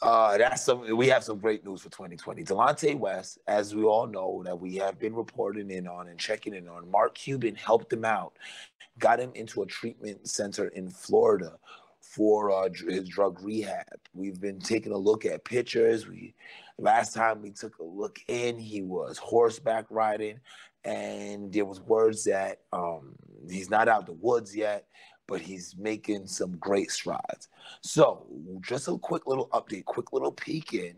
Uh, 0.03 0.39
that's 0.39 0.63
some. 0.63 0.97
We 0.97 1.09
have 1.09 1.23
some 1.23 1.39
great 1.39 1.65
news 1.65 1.83
for 1.83 1.91
2020. 1.91 2.43
Delonte 2.45 2.99
West, 2.99 3.39
as 3.47 3.75
we 3.75 3.85
all 3.85 4.07
know, 4.07 4.43
that 4.45 4.59
we 4.59 4.77
have 4.77 4.99
been 4.99 5.15
reporting 5.15 5.71
in 5.71 5.87
on 5.87 6.09
and 6.09 6.19
checking 6.19 6.55
in 6.55 6.69
on. 6.69 6.91
Mark 6.91 7.15
Cuban 7.15 7.55
helped 7.55 7.93
him 7.93 8.05
out, 8.05 8.33
got 8.99 9.21
him 9.21 9.31
into 9.35 9.63
a 9.63 9.67
treatment 9.67 10.27
center 10.27 10.69
in 10.69 10.89
Florida 10.89 11.53
for 12.01 12.51
uh, 12.51 12.71
his 12.89 13.09
drug 13.09 13.43
rehab. 13.43 13.85
We've 14.15 14.41
been 14.41 14.59
taking 14.59 14.93
a 14.93 14.99
look 14.99 15.27
at 15.27 15.45
pictures. 15.45 16.09
We 16.09 16.35
last 16.79 17.13
time 17.13 17.43
we 17.43 17.51
took 17.51 17.79
a 17.79 17.85
look 17.85 18.19
in, 18.27 18.59
he 18.59 18.81
was 18.81 19.19
horseback 19.19 19.85
riding, 19.91 20.41
and 20.83 21.53
there 21.53 21.67
was 21.67 21.81
words 21.83 22.25
that 22.25 22.61
um, 22.73 23.15
he's 23.51 23.69
not 23.69 23.87
out 23.87 24.07
the 24.07 24.13
woods 24.15 24.57
yet, 24.57 24.87
but 25.31 25.41
he's 25.41 25.77
making 25.79 26.27
some 26.27 26.57
great 26.57 26.91
strides. 26.91 27.49
So, 27.83 28.27
just 28.61 28.89
a 28.89 28.99
quick 28.99 29.29
little 29.29 29.49
update, 29.51 29.85
quick 29.85 30.13
little 30.13 30.33
peek 30.33 30.75
in. 30.75 30.97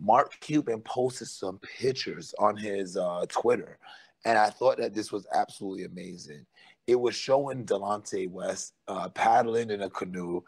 Mark 0.00 0.40
Cuban 0.40 0.80
posted 0.80 1.28
some 1.28 1.60
pictures 1.78 2.34
on 2.38 2.56
his 2.56 2.96
uh, 2.96 3.26
Twitter, 3.28 3.78
and 4.24 4.38
I 4.38 4.48
thought 4.48 4.78
that 4.78 4.94
this 4.94 5.12
was 5.12 5.26
absolutely 5.34 5.84
amazing. 5.84 6.46
It 6.86 6.98
was 6.98 7.14
showing 7.14 7.66
Delonte 7.66 8.30
West 8.30 8.72
uh, 8.88 9.10
paddling 9.10 9.70
in 9.70 9.82
a 9.82 9.90
canoe, 9.90 10.40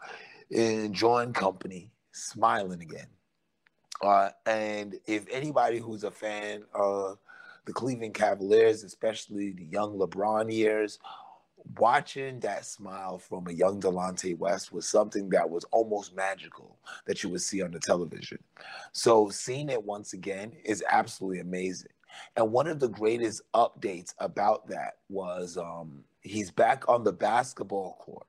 enjoying 0.49 1.33
company, 1.33 1.91
smiling 2.11 2.81
again. 2.81 3.07
Uh, 4.01 4.29
and 4.47 4.95
if 5.05 5.25
anybody 5.29 5.77
who's 5.77 6.03
a 6.03 6.11
fan 6.11 6.63
of 6.73 7.19
the 7.65 7.73
Cleveland 7.73 8.15
Cavaliers, 8.15 8.83
especially 8.83 9.51
the 9.51 9.65
young 9.65 9.99
LeBron 9.99 10.51
years, 10.51 10.97
watching 11.77 12.39
that 12.39 12.65
smile 12.65 13.19
from 13.19 13.47
a 13.47 13.53
young 13.53 13.79
Delonte 13.79 14.37
West 14.37 14.71
was 14.71 14.87
something 14.87 15.29
that 15.29 15.49
was 15.49 15.65
almost 15.65 16.15
magical 16.15 16.77
that 17.05 17.23
you 17.23 17.29
would 17.29 17.41
see 17.41 17.61
on 17.61 17.71
the 17.71 17.79
television. 17.79 18.39
So 18.91 19.29
seeing 19.29 19.69
it 19.69 19.83
once 19.83 20.13
again 20.13 20.53
is 20.63 20.83
absolutely 20.89 21.39
amazing. 21.39 21.91
And 22.35 22.51
one 22.51 22.67
of 22.67 22.79
the 22.79 22.89
greatest 22.89 23.41
updates 23.53 24.13
about 24.19 24.67
that 24.69 24.93
was 25.09 25.57
um, 25.57 26.03
he's 26.21 26.51
back 26.51 26.87
on 26.89 27.03
the 27.03 27.13
basketball 27.13 27.97
court. 27.99 28.25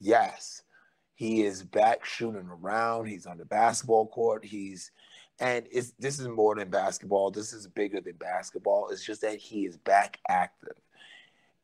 Yes, 0.00 0.62
he 1.14 1.42
is 1.42 1.62
back 1.62 2.04
shooting 2.04 2.48
around. 2.48 3.06
He's 3.06 3.26
on 3.26 3.36
the 3.36 3.44
basketball 3.44 4.06
court. 4.06 4.44
He's 4.44 4.90
and 5.38 5.66
it's 5.70 5.92
this 5.98 6.18
is 6.18 6.28
more 6.28 6.54
than 6.54 6.70
basketball. 6.70 7.30
This 7.30 7.52
is 7.52 7.66
bigger 7.66 8.00
than 8.00 8.14
basketball. 8.14 8.88
It's 8.90 9.04
just 9.04 9.20
that 9.22 9.36
he 9.36 9.66
is 9.66 9.76
back 9.76 10.18
active. 10.28 10.76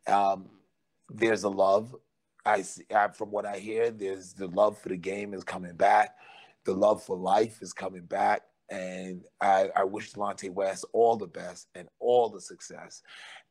Um, 0.07 0.51
there's 1.11 1.45
a 1.45 1.49
love. 1.49 1.95
I, 2.45 2.63
see, 2.63 2.85
I 2.95 3.09
from 3.09 3.31
what 3.31 3.47
I 3.47 3.59
hear, 3.59 3.91
there's 3.91 4.33
the 4.33 4.47
love 4.49 4.79
for 4.79 4.89
the 4.89 4.97
game 4.97 5.35
is 5.35 5.45
coming 5.45 5.75
back. 5.75 6.17
The 6.65 6.75
love 6.75 7.03
for 7.03 7.17
life 7.17 7.63
is 7.63 7.73
coming 7.73 8.05
back. 8.05 8.43
And 8.71 9.23
I, 9.41 9.71
I 9.77 9.85
wish 9.85 10.13
Delonte 10.13 10.51
West 10.51 10.85
all 10.93 11.17
the 11.17 11.27
best 11.27 11.69
and 11.75 11.89
all 12.01 12.29
the 12.29 12.41
success. 12.41 13.03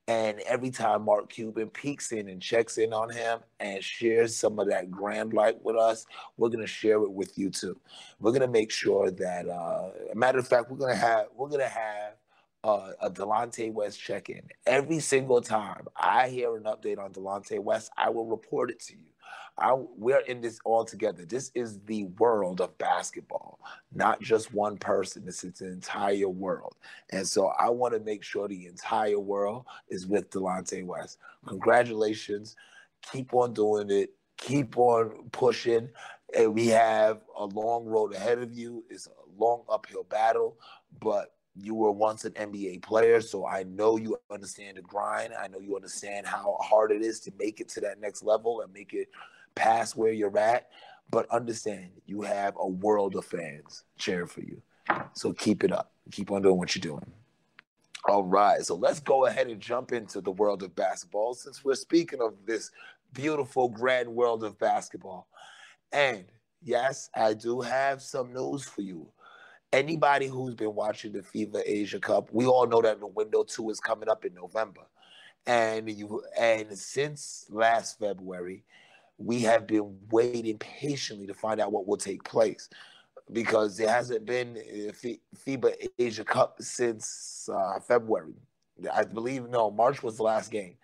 And 0.07 0.39
every 0.41 0.69
time 0.69 1.03
Mark 1.03 1.29
Cuban 1.29 1.69
peeks 1.69 2.11
in 2.11 2.29
and 2.29 2.39
checks 2.41 2.77
in 2.77 2.93
on 2.93 3.09
him 3.09 3.39
and 3.59 3.83
shares 3.83 4.35
some 4.35 4.59
of 4.59 4.67
that 4.69 4.91
grand 4.91 5.33
light 5.33 5.63
with 5.63 5.77
us, 5.77 6.05
we're 6.37 6.49
gonna 6.49 6.67
share 6.67 7.01
it 7.01 7.11
with 7.11 7.37
you 7.37 7.49
too. 7.49 7.79
We're 8.19 8.33
gonna 8.33 8.47
make 8.47 8.71
sure 8.71 9.09
that, 9.09 9.49
uh, 9.49 9.89
matter 10.13 10.37
of 10.37 10.47
fact, 10.47 10.69
we're 10.69 10.77
gonna 10.77 10.95
have 10.95 11.27
we're 11.35 11.49
gonna 11.49 11.67
have 11.67 12.13
uh, 12.65 12.93
a 12.99 13.11
Delonte 13.11 13.71
West 13.71 14.01
check-in 14.01 14.41
every 14.65 14.99
single 14.99 15.39
time 15.39 15.85
I 15.95 16.29
hear 16.29 16.55
an 16.57 16.63
update 16.63 16.97
on 16.97 17.13
Delonte 17.13 17.59
West. 17.59 17.91
I 17.95 18.09
will 18.09 18.25
report 18.25 18.71
it 18.71 18.79
to 18.85 18.93
you. 18.93 19.05
I, 19.57 19.73
we're 19.95 20.21
in 20.21 20.41
this 20.41 20.59
all 20.65 20.83
together. 20.83 21.25
This 21.25 21.51
is 21.53 21.79
the 21.81 22.05
world 22.17 22.61
of 22.61 22.75
basketball, 22.79 23.59
not 23.93 24.19
just 24.19 24.51
one 24.51 24.77
person. 24.77 25.23
This 25.25 25.43
is 25.43 25.59
the 25.59 25.67
entire 25.67 26.27
world. 26.27 26.75
And 27.11 27.27
so 27.27 27.53
I 27.59 27.69
want 27.69 27.93
to 27.93 27.99
make 27.99 28.23
sure 28.23 28.47
the 28.47 28.65
entire 28.65 29.19
world 29.19 29.65
is 29.89 30.07
with 30.07 30.31
Delonte 30.31 30.83
West. 30.83 31.19
Congratulations. 31.47 32.55
Keep 33.11 33.35
on 33.35 33.53
doing 33.53 33.91
it. 33.91 34.09
Keep 34.37 34.75
on 34.77 35.29
pushing. 35.31 35.89
And 36.35 36.55
we 36.55 36.67
have 36.67 37.21
a 37.37 37.45
long 37.45 37.85
road 37.85 38.15
ahead 38.15 38.39
of 38.39 38.51
you. 38.51 38.83
It's 38.89 39.05
a 39.05 39.11
long 39.41 39.63
uphill 39.69 40.03
battle, 40.03 40.57
but 40.99 41.34
you 41.55 41.73
were 41.73 41.91
once 41.91 42.25
an 42.25 42.33
NBA 42.33 42.83
player, 42.83 43.21
so 43.21 43.45
I 43.47 43.63
know 43.63 43.97
you 43.97 44.17
understand 44.29 44.77
the 44.77 44.81
grind. 44.81 45.33
I 45.33 45.47
know 45.47 45.59
you 45.59 45.75
understand 45.75 46.27
how 46.27 46.57
hard 46.61 46.91
it 46.91 47.01
is 47.01 47.19
to 47.21 47.31
make 47.39 47.61
it 47.61 47.69
to 47.69 47.81
that 47.81 47.99
next 47.99 48.23
level 48.23 48.61
and 48.61 48.73
make 48.73 48.93
it 48.93 49.09
past 49.55 49.95
where 49.95 50.11
you're 50.11 50.37
at. 50.37 50.69
But 51.09 51.29
understand, 51.29 51.89
you 52.05 52.21
have 52.23 52.55
a 52.59 52.67
world 52.67 53.15
of 53.15 53.25
fans 53.25 53.83
cheering 53.97 54.27
for 54.27 54.41
you. 54.41 54.61
So 55.13 55.33
keep 55.33 55.63
it 55.63 55.71
up. 55.71 55.91
Keep 56.11 56.31
on 56.31 56.41
doing 56.41 56.57
what 56.57 56.75
you're 56.75 56.81
doing. 56.81 57.05
All 58.07 58.23
right, 58.23 58.63
so 58.63 58.75
let's 58.75 58.99
go 58.99 59.25
ahead 59.25 59.47
and 59.47 59.59
jump 59.59 59.91
into 59.91 60.21
the 60.21 60.31
world 60.31 60.61
of 60.61 60.75
basketball 60.75 61.33
since 61.33 61.63
we're 61.63 61.73
speaking 61.73 62.21
of 62.21 62.33
this 62.45 62.69
beautiful, 63.13 63.69
grand 63.69 64.07
world 64.07 64.43
of 64.43 64.59
basketball. 64.59 65.27
And 65.91 66.25
yes, 66.61 67.09
I 67.15 67.33
do 67.33 67.61
have 67.61 68.01
some 68.01 68.31
news 68.31 68.63
for 68.63 68.81
you 68.81 69.07
anybody 69.75 70.27
who's 70.27 70.55
been 70.55 70.73
watching 70.73 71.11
the 71.11 71.19
FIBA 71.19 71.61
Asia 71.65 71.99
Cup, 71.99 72.29
we 72.31 72.45
all 72.45 72.65
know 72.65 72.81
that 72.81 72.99
the 72.99 73.07
window 73.07 73.43
two 73.43 73.69
is 73.69 73.79
coming 73.79 74.09
up 74.09 74.23
in 74.23 74.33
November. 74.33 74.81
And 75.45 75.89
you 75.89 76.23
and 76.39 76.75
since 76.77 77.45
last 77.49 77.99
February, 77.99 78.63
we 79.17 79.41
have 79.41 79.67
been 79.67 79.97
waiting 80.09 80.57
patiently 80.57 81.27
to 81.27 81.33
find 81.33 81.59
out 81.59 81.71
what 81.71 81.87
will 81.87 81.97
take 81.97 82.23
place 82.23 82.69
because 83.31 83.77
there 83.77 83.89
hasn't 83.89 84.25
been 84.25 84.55
FIBA 85.45 85.87
Asia 85.99 86.23
Cup 86.23 86.61
since 86.61 87.49
uh, 87.53 87.79
February. 87.81 88.33
I 88.93 89.03
believe 89.03 89.49
no, 89.49 89.69
March 89.71 90.01
was 90.01 90.17
the 90.17 90.23
last 90.23 90.51
game. 90.51 90.75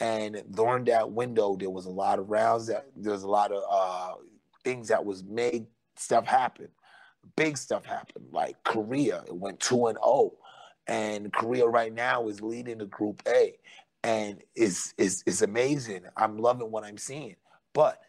And 0.00 0.42
during 0.50 0.84
that 0.84 1.10
window, 1.10 1.56
there 1.56 1.70
was 1.70 1.86
a 1.86 1.90
lot 1.90 2.18
of 2.18 2.30
rounds 2.30 2.66
that 2.68 2.86
there 2.96 3.12
was 3.12 3.22
a 3.22 3.28
lot 3.28 3.52
of 3.52 3.62
uh, 3.68 4.14
things 4.64 4.88
that 4.88 5.04
was 5.04 5.22
made 5.24 5.66
stuff 5.96 6.26
happen 6.26 6.68
big 7.36 7.56
stuff 7.56 7.84
happened. 7.84 8.26
Like 8.32 8.62
Korea, 8.64 9.24
it 9.26 9.36
went 9.36 9.60
two 9.60 9.86
and 9.86 9.96
zero, 9.96 10.04
oh, 10.04 10.38
and 10.86 11.32
Korea 11.32 11.66
right 11.66 11.92
now 11.92 12.28
is 12.28 12.40
leading 12.40 12.78
the 12.78 12.86
Group 12.86 13.22
A, 13.26 13.54
and 14.02 14.42
is 14.54 14.94
is 14.98 15.22
it's 15.26 15.42
amazing. 15.42 16.02
I'm 16.16 16.38
loving 16.38 16.70
what 16.70 16.84
I'm 16.84 16.98
seeing, 16.98 17.36
but 17.72 18.00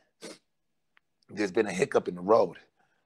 there's 1.30 1.52
been 1.52 1.68
a 1.68 1.74
hiccup 1.74 2.08
in 2.08 2.16
the 2.16 2.22
road. 2.22 2.58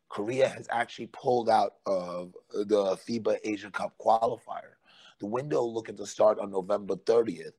Korea 0.10 0.48
has 0.48 0.68
actually 0.72 1.08
pulled 1.08 1.50
out 1.50 1.75
of 1.86 2.34
the 2.51 2.98
FIBA 3.08 3.38
Asia 3.44 3.70
Cup 3.70 3.94
qualifier. 4.00 4.74
The 5.20 5.28
window 5.28 5.63
looking 5.63 5.98
to 5.98 6.06
start 6.06 6.39
on 6.39 6.51
November 6.51 6.96
30th 6.96 7.51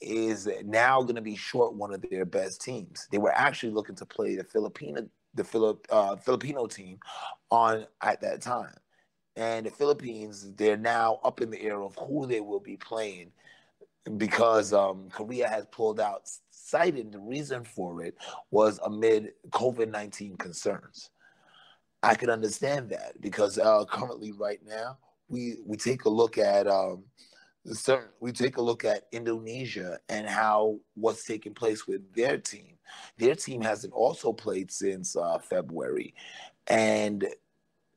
is 0.00 0.48
now 0.64 1.02
going 1.02 1.16
to 1.16 1.22
be 1.22 1.36
short 1.36 1.74
one 1.74 1.92
of 1.92 2.04
their 2.10 2.24
best 2.24 2.60
teams. 2.60 3.08
They 3.10 3.18
were 3.18 3.32
actually 3.32 3.72
looking 3.72 3.96
to 3.96 4.06
play 4.06 4.36
the 4.36 4.44
Filipino 4.44 5.08
the 5.34 5.44
Philip 5.44 5.86
uh, 5.90 6.16
Filipino 6.16 6.66
team 6.66 6.98
on 7.50 7.86
at 8.00 8.20
that 8.20 8.40
time. 8.40 8.74
And 9.36 9.66
the 9.66 9.70
Philippines, 9.70 10.52
they're 10.56 10.76
now 10.76 11.18
up 11.24 11.40
in 11.40 11.50
the 11.50 11.62
air 11.62 11.82
of 11.82 11.96
who 11.96 12.26
they 12.26 12.40
will 12.40 12.60
be 12.60 12.76
playing 12.76 13.32
because 14.16 14.72
um, 14.72 15.08
Korea 15.10 15.48
has 15.48 15.66
pulled 15.70 16.00
out, 16.00 16.28
citing 16.50 17.10
the 17.10 17.18
reason 17.18 17.64
for 17.64 18.02
it 18.02 18.16
was 18.50 18.78
amid 18.84 19.32
COVID 19.50 19.90
19 19.90 20.36
concerns. 20.36 21.10
I 22.02 22.14
can 22.14 22.30
understand 22.30 22.90
that 22.90 23.20
because 23.20 23.58
uh, 23.58 23.84
currently, 23.84 24.32
right 24.32 24.60
now, 24.66 24.98
we, 25.28 25.56
we 25.64 25.76
take 25.76 26.04
a 26.04 26.10
look 26.10 26.36
at 26.36 26.66
um, 26.66 27.04
certain, 27.66 28.10
we 28.20 28.32
take 28.32 28.56
a 28.56 28.62
look 28.62 28.84
at 28.84 29.06
Indonesia 29.12 29.98
and 30.08 30.26
how 30.26 30.78
what's 30.94 31.24
taking 31.24 31.54
place 31.54 31.86
with 31.86 32.12
their 32.14 32.38
team. 32.38 32.78
Their 33.18 33.34
team 33.34 33.60
hasn't 33.62 33.92
also 33.92 34.32
played 34.32 34.70
since 34.70 35.16
uh, 35.16 35.38
February, 35.38 36.14
and 36.66 37.26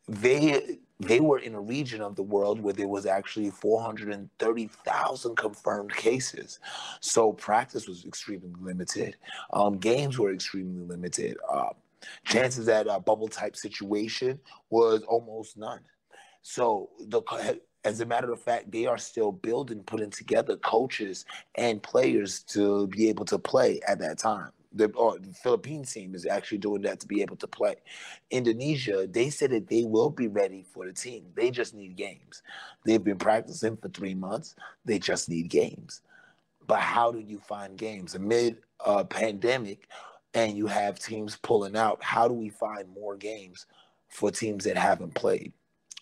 they 0.08 0.80
they 1.00 1.20
were 1.20 1.40
in 1.40 1.56
a 1.56 1.60
region 1.60 2.02
of 2.02 2.16
the 2.16 2.24
world 2.24 2.62
where 2.62 2.74
there 2.74 2.88
was 2.88 3.06
actually 3.06 3.50
430,000 3.50 5.36
confirmed 5.36 5.94
cases. 5.94 6.60
So 7.02 7.34
practice 7.34 7.88
was 7.88 8.06
extremely 8.06 8.54
limited. 8.62 9.18
Um, 9.52 9.78
games 9.78 10.18
were 10.18 10.32
extremely 10.32 10.86
limited. 10.86 11.38
Uh, 11.52 11.72
chances 12.24 12.70
at 12.70 12.88
a 12.88 13.00
bubble 13.00 13.28
type 13.28 13.58
situation 13.58 14.40
was 14.70 15.02
almost 15.04 15.58
none. 15.58 15.82
So 16.44 16.92
the 17.08 17.22
as 17.86 18.02
a 18.02 18.06
matter 18.06 18.32
of 18.32 18.42
fact, 18.42 18.72
they 18.72 18.88
are 18.88 18.98
still 18.98 19.32
building, 19.32 19.84
putting 19.84 20.10
together 20.10 20.58
coaches 20.58 21.26
and 21.56 21.82
players 21.82 22.42
to 22.44 22.88
be 22.88 23.08
able 23.10 23.26
to 23.26 23.38
play 23.38 23.80
at 23.88 24.00
that 24.00 24.18
time. 24.18 24.50
The, 24.74 24.88
the 24.88 25.34
Philippines 25.42 25.94
team 25.94 26.16
is 26.16 26.26
actually 26.26 26.58
doing 26.58 26.82
that 26.82 27.00
to 27.00 27.08
be 27.08 27.22
able 27.22 27.38
to 27.38 27.48
play. 27.48 27.76
Indonesia, 28.32 29.08
they 29.10 29.30
said 29.30 29.52
that 29.52 29.70
they 29.70 29.86
will 29.86 30.10
be 30.10 30.28
ready 30.28 30.66
for 30.74 30.86
the 30.86 30.92
team. 30.92 31.28
They 31.36 31.52
just 31.52 31.74
need 31.74 31.96
games. 31.96 32.44
They've 32.84 33.02
been 33.04 33.18
practicing 33.18 33.78
for 33.78 33.88
three 33.88 34.16
months. 34.16 34.56
They 34.84 35.00
just 35.00 35.30
need 35.30 35.50
games. 35.50 36.02
But 36.68 36.80
how 36.80 37.12
do 37.12 37.20
you 37.20 37.40
find 37.40 37.78
games 37.78 38.16
amid 38.16 38.58
a 38.84 39.06
pandemic, 39.06 39.88
and 40.34 40.58
you 40.58 40.68
have 40.68 41.00
teams 41.00 41.38
pulling 41.38 41.78
out? 41.78 42.04
How 42.04 42.28
do 42.28 42.34
we 42.34 42.50
find 42.50 42.90
more 42.90 43.16
games 43.16 43.68
for 44.10 44.32
teams 44.32 44.66
that 44.66 44.76
haven't 44.76 45.14
played? 45.14 45.54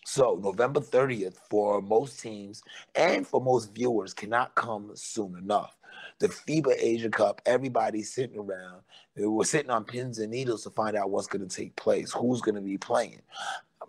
So 0.06 0.40
November 0.42 0.80
30th 0.80 1.38
for 1.50 1.82
most 1.82 2.20
teams 2.20 2.62
and 2.96 3.26
for 3.26 3.42
most 3.42 3.74
viewers 3.74 4.14
cannot 4.14 4.56
come 4.56 4.92
soon 4.96 5.38
enough. 5.38 5.76
The 6.20 6.28
FIBA 6.28 6.76
Asia 6.78 7.10
Cup, 7.10 7.42
everybody's 7.46 8.14
sitting 8.14 8.38
around. 8.38 8.82
We're 9.16 9.44
sitting 9.46 9.72
on 9.72 9.86
pins 9.86 10.20
and 10.20 10.32
needles 10.32 10.64
to 10.64 10.70
find 10.72 10.96
out 10.96 11.10
what's 11.10 11.28
going 11.28 11.48
to 11.48 11.56
take 11.56 11.76
place, 11.76 12.12
who's 12.12 12.42
going 12.42 12.56
to 12.56 12.62
be 12.62 12.78
playing. 12.78 13.22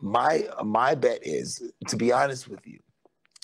My 0.00 0.48
my 0.64 0.94
bet 0.94 1.20
is, 1.22 1.62
to 1.88 1.96
be 1.96 2.12
honest 2.12 2.48
with 2.48 2.66
you, 2.66 2.80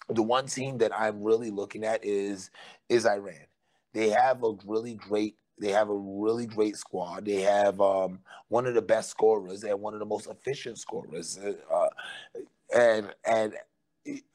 the 0.08 0.22
one 0.22 0.46
team 0.46 0.78
that 0.78 0.92
I'm 0.96 1.22
really 1.22 1.50
looking 1.50 1.84
at 1.84 2.04
is 2.04 2.50
is 2.88 3.06
Iran. 3.06 3.46
They 3.92 4.10
have 4.10 4.42
a 4.44 4.52
really 4.66 4.94
great 4.94 5.36
they 5.60 5.70
have 5.70 5.90
a 5.90 5.94
really 5.94 6.46
great 6.46 6.76
squad. 6.76 7.26
They 7.26 7.42
have 7.42 7.80
um, 7.82 8.20
one 8.48 8.66
of 8.66 8.74
the 8.74 8.82
best 8.82 9.10
scorers 9.10 9.62
and 9.62 9.78
one 9.78 9.92
of 9.92 10.00
the 10.00 10.06
most 10.06 10.26
efficient 10.26 10.78
scorers. 10.78 11.38
Uh, 11.38 11.88
and 12.74 13.12
and 13.26 13.54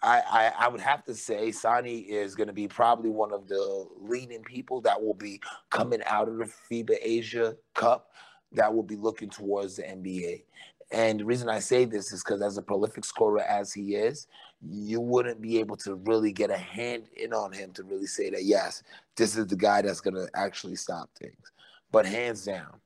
I, 0.03 0.21
I, 0.21 0.53
I 0.59 0.67
would 0.67 0.81
have 0.81 1.03
to 1.05 1.15
say 1.15 1.51
Sani 1.51 1.99
is 1.99 2.35
going 2.35 2.47
to 2.47 2.53
be 2.53 2.67
probably 2.67 3.09
one 3.09 3.33
of 3.33 3.47
the 3.47 3.87
leading 3.99 4.43
people 4.43 4.81
that 4.81 5.01
will 5.01 5.15
be 5.15 5.41
coming 5.71 6.01
out 6.05 6.27
of 6.27 6.37
the 6.37 6.45
FIBA 6.45 6.97
Asia 7.01 7.55
Cup 7.73 8.11
that 8.51 8.73
will 8.73 8.83
be 8.83 8.95
looking 8.95 9.29
towards 9.29 9.77
the 9.77 9.83
NBA. 9.83 10.43
And 10.91 11.19
the 11.19 11.25
reason 11.25 11.49
I 11.49 11.59
say 11.59 11.85
this 11.85 12.11
is 12.11 12.23
because 12.23 12.41
as 12.41 12.57
a 12.57 12.61
prolific 12.61 13.05
scorer 13.05 13.41
as 13.41 13.73
he 13.73 13.95
is, 13.95 14.27
you 14.61 15.01
wouldn't 15.01 15.41
be 15.41 15.59
able 15.59 15.77
to 15.77 15.95
really 15.95 16.31
get 16.31 16.51
a 16.51 16.57
hand 16.57 17.09
in 17.17 17.33
on 17.33 17.51
him 17.51 17.71
to 17.73 17.83
really 17.83 18.05
say 18.05 18.29
that 18.29 18.43
yes, 18.43 18.83
this 19.17 19.35
is 19.35 19.47
the 19.47 19.55
guy 19.55 19.81
that's 19.81 20.01
going 20.01 20.13
to 20.13 20.29
actually 20.35 20.75
stop 20.75 21.09
things. 21.19 21.51
But 21.91 22.05
hands 22.05 22.45
down, 22.45 22.79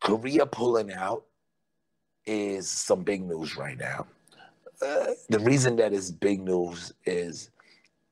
Korea 0.00 0.46
pulling 0.46 0.92
out 0.92 1.24
is 2.26 2.68
some 2.68 3.02
big 3.02 3.22
news 3.22 3.56
right 3.56 3.78
now. 3.78 4.06
Uh, 4.82 5.06
the 5.28 5.38
reason 5.38 5.76
that 5.76 5.92
is 5.92 6.10
big 6.10 6.40
news 6.42 6.92
is 7.04 7.50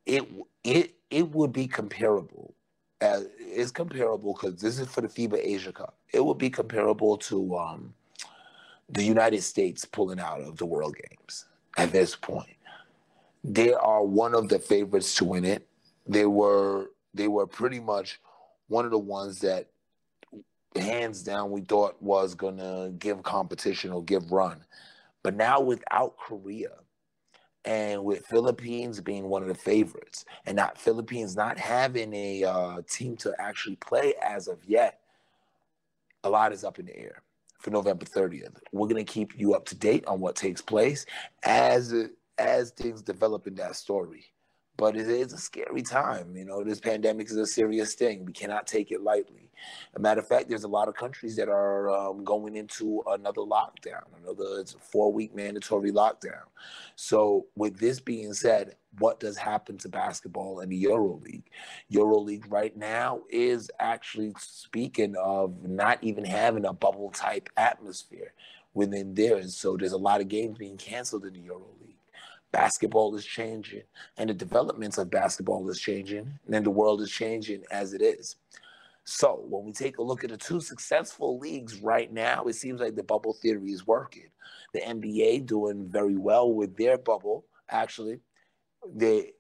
it 0.06 0.24
it 0.64 0.94
it 1.10 1.30
would 1.30 1.52
be 1.52 1.66
comparable. 1.66 2.54
As, 3.00 3.26
it's 3.38 3.72
comparable 3.72 4.32
because 4.32 4.60
this 4.60 4.78
is 4.78 4.88
for 4.88 5.00
the 5.00 5.08
FIBA 5.08 5.38
Asia 5.42 5.72
Cup. 5.72 5.96
It 6.12 6.24
would 6.24 6.38
be 6.38 6.50
comparable 6.50 7.16
to 7.18 7.56
um, 7.58 7.94
the 8.88 9.02
United 9.02 9.42
States 9.42 9.84
pulling 9.84 10.20
out 10.20 10.40
of 10.40 10.56
the 10.56 10.66
World 10.66 10.94
Games 10.96 11.46
at 11.76 11.90
this 11.90 12.14
point. 12.14 12.56
They 13.42 13.72
are 13.72 14.04
one 14.04 14.34
of 14.34 14.48
the 14.48 14.58
favorites 14.58 15.14
to 15.16 15.24
win 15.24 15.44
it. 15.44 15.66
They 16.06 16.26
were 16.26 16.90
they 17.12 17.28
were 17.28 17.46
pretty 17.46 17.80
much 17.80 18.20
one 18.68 18.84
of 18.84 18.90
the 18.90 18.98
ones 18.98 19.40
that 19.40 19.68
hands 20.76 21.22
down 21.22 21.50
we 21.50 21.62
thought 21.62 22.00
was 22.02 22.34
gonna 22.34 22.90
give 22.98 23.22
competition 23.22 23.92
or 23.92 24.02
give 24.02 24.32
run. 24.32 24.64
But 25.22 25.34
now 25.34 25.60
without 25.60 26.16
Korea 26.16 26.70
and 27.64 28.04
with 28.04 28.26
Philippines 28.26 29.00
being 29.00 29.28
one 29.28 29.42
of 29.42 29.48
the 29.48 29.54
favorites 29.54 30.24
and 30.46 30.56
not 30.56 30.78
Philippines 30.78 31.36
not 31.36 31.58
having 31.58 32.12
a 32.14 32.44
uh, 32.44 32.82
team 32.88 33.16
to 33.18 33.34
actually 33.38 33.76
play 33.76 34.14
as 34.22 34.48
of 34.48 34.64
yet, 34.64 35.00
a 36.24 36.30
lot 36.30 36.52
is 36.52 36.64
up 36.64 36.78
in 36.78 36.86
the 36.86 36.96
air 36.96 37.22
for 37.58 37.70
November 37.70 38.04
30th. 38.04 38.56
We're 38.72 38.88
gonna 38.88 39.04
keep 39.04 39.38
you 39.38 39.54
up 39.54 39.64
to 39.66 39.74
date 39.76 40.04
on 40.06 40.20
what 40.20 40.36
takes 40.36 40.60
place 40.60 41.06
as 41.42 41.94
as 42.38 42.70
things 42.70 43.02
develop 43.02 43.46
in 43.46 43.54
that 43.56 43.76
story 43.76 44.32
but 44.76 44.96
it 44.96 45.08
is 45.08 45.32
a 45.32 45.38
scary 45.38 45.82
time. 45.82 46.36
You 46.36 46.44
know, 46.44 46.64
this 46.64 46.80
pandemic 46.80 47.30
is 47.30 47.36
a 47.36 47.46
serious 47.46 47.94
thing. 47.94 48.24
We 48.24 48.32
cannot 48.32 48.66
take 48.66 48.90
it 48.90 49.02
lightly. 49.02 49.50
A 49.94 50.00
matter 50.00 50.20
of 50.20 50.26
fact, 50.26 50.48
there's 50.48 50.64
a 50.64 50.68
lot 50.68 50.88
of 50.88 50.94
countries 50.94 51.36
that 51.36 51.48
are 51.48 51.90
um, 51.90 52.24
going 52.24 52.56
into 52.56 53.02
another 53.06 53.42
lockdown, 53.42 54.02
another 54.22 54.64
four 54.80 55.12
week 55.12 55.34
mandatory 55.34 55.92
lockdown. 55.92 56.42
So, 56.96 57.46
with 57.54 57.78
this 57.78 58.00
being 58.00 58.32
said, 58.32 58.76
what 58.98 59.20
does 59.20 59.36
happen 59.36 59.78
to 59.78 59.88
basketball 59.88 60.60
in 60.60 60.68
the 60.68 60.76
Euro 60.76 61.20
League? 61.22 61.48
Euro 61.88 62.18
League 62.18 62.50
right 62.50 62.76
now 62.76 63.20
is 63.30 63.70
actually 63.78 64.32
speaking 64.38 65.14
of 65.16 65.62
not 65.68 66.02
even 66.02 66.24
having 66.24 66.64
a 66.64 66.72
bubble 66.72 67.10
type 67.10 67.48
atmosphere 67.56 68.32
within 68.74 69.14
theirs. 69.14 69.56
So, 69.56 69.76
there's 69.76 69.92
a 69.92 69.98
lot 69.98 70.20
of 70.20 70.28
games 70.28 70.58
being 70.58 70.76
canceled 70.76 71.24
in 71.24 71.34
the 71.34 71.40
Euro 71.40 71.66
League 71.80 71.81
basketball 72.52 73.14
is 73.16 73.24
changing 73.24 73.82
and 74.18 74.30
the 74.30 74.34
developments 74.34 74.98
of 74.98 75.10
basketball 75.10 75.68
is 75.70 75.80
changing 75.80 76.38
and 76.52 76.64
the 76.64 76.70
world 76.70 77.00
is 77.00 77.10
changing 77.10 77.62
as 77.70 77.94
it 77.94 78.02
is. 78.02 78.36
So 79.04 79.44
when 79.48 79.64
we 79.64 79.72
take 79.72 79.98
a 79.98 80.02
look 80.02 80.22
at 80.22 80.30
the 80.30 80.36
two 80.36 80.60
successful 80.60 81.38
leagues 81.38 81.80
right 81.80 82.12
now, 82.12 82.44
it 82.44 82.54
seems 82.54 82.80
like 82.80 82.94
the 82.94 83.02
bubble 83.02 83.32
theory 83.32 83.72
is 83.72 83.86
working. 83.86 84.28
The 84.74 84.80
NBA 84.80 85.46
doing 85.46 85.88
very 85.88 86.16
well 86.16 86.52
with 86.52 86.76
their 86.76 86.98
bubble. 86.98 87.44
Actually, 87.68 88.20
they 88.94 89.32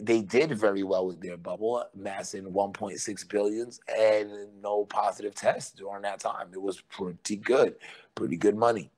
they 0.00 0.22
did 0.22 0.56
very 0.56 0.84
well 0.84 1.06
with 1.06 1.20
their 1.20 1.36
bubble, 1.36 1.84
amassing 1.94 2.44
1.6 2.44 3.28
billions 3.28 3.80
and 3.88 4.30
no 4.62 4.84
positive 4.84 5.34
tests 5.34 5.72
during 5.72 6.02
that 6.02 6.20
time. 6.20 6.48
It 6.52 6.62
was 6.62 6.80
pretty 6.82 7.36
good, 7.36 7.74
pretty 8.14 8.36
good 8.36 8.56
money. 8.56 8.90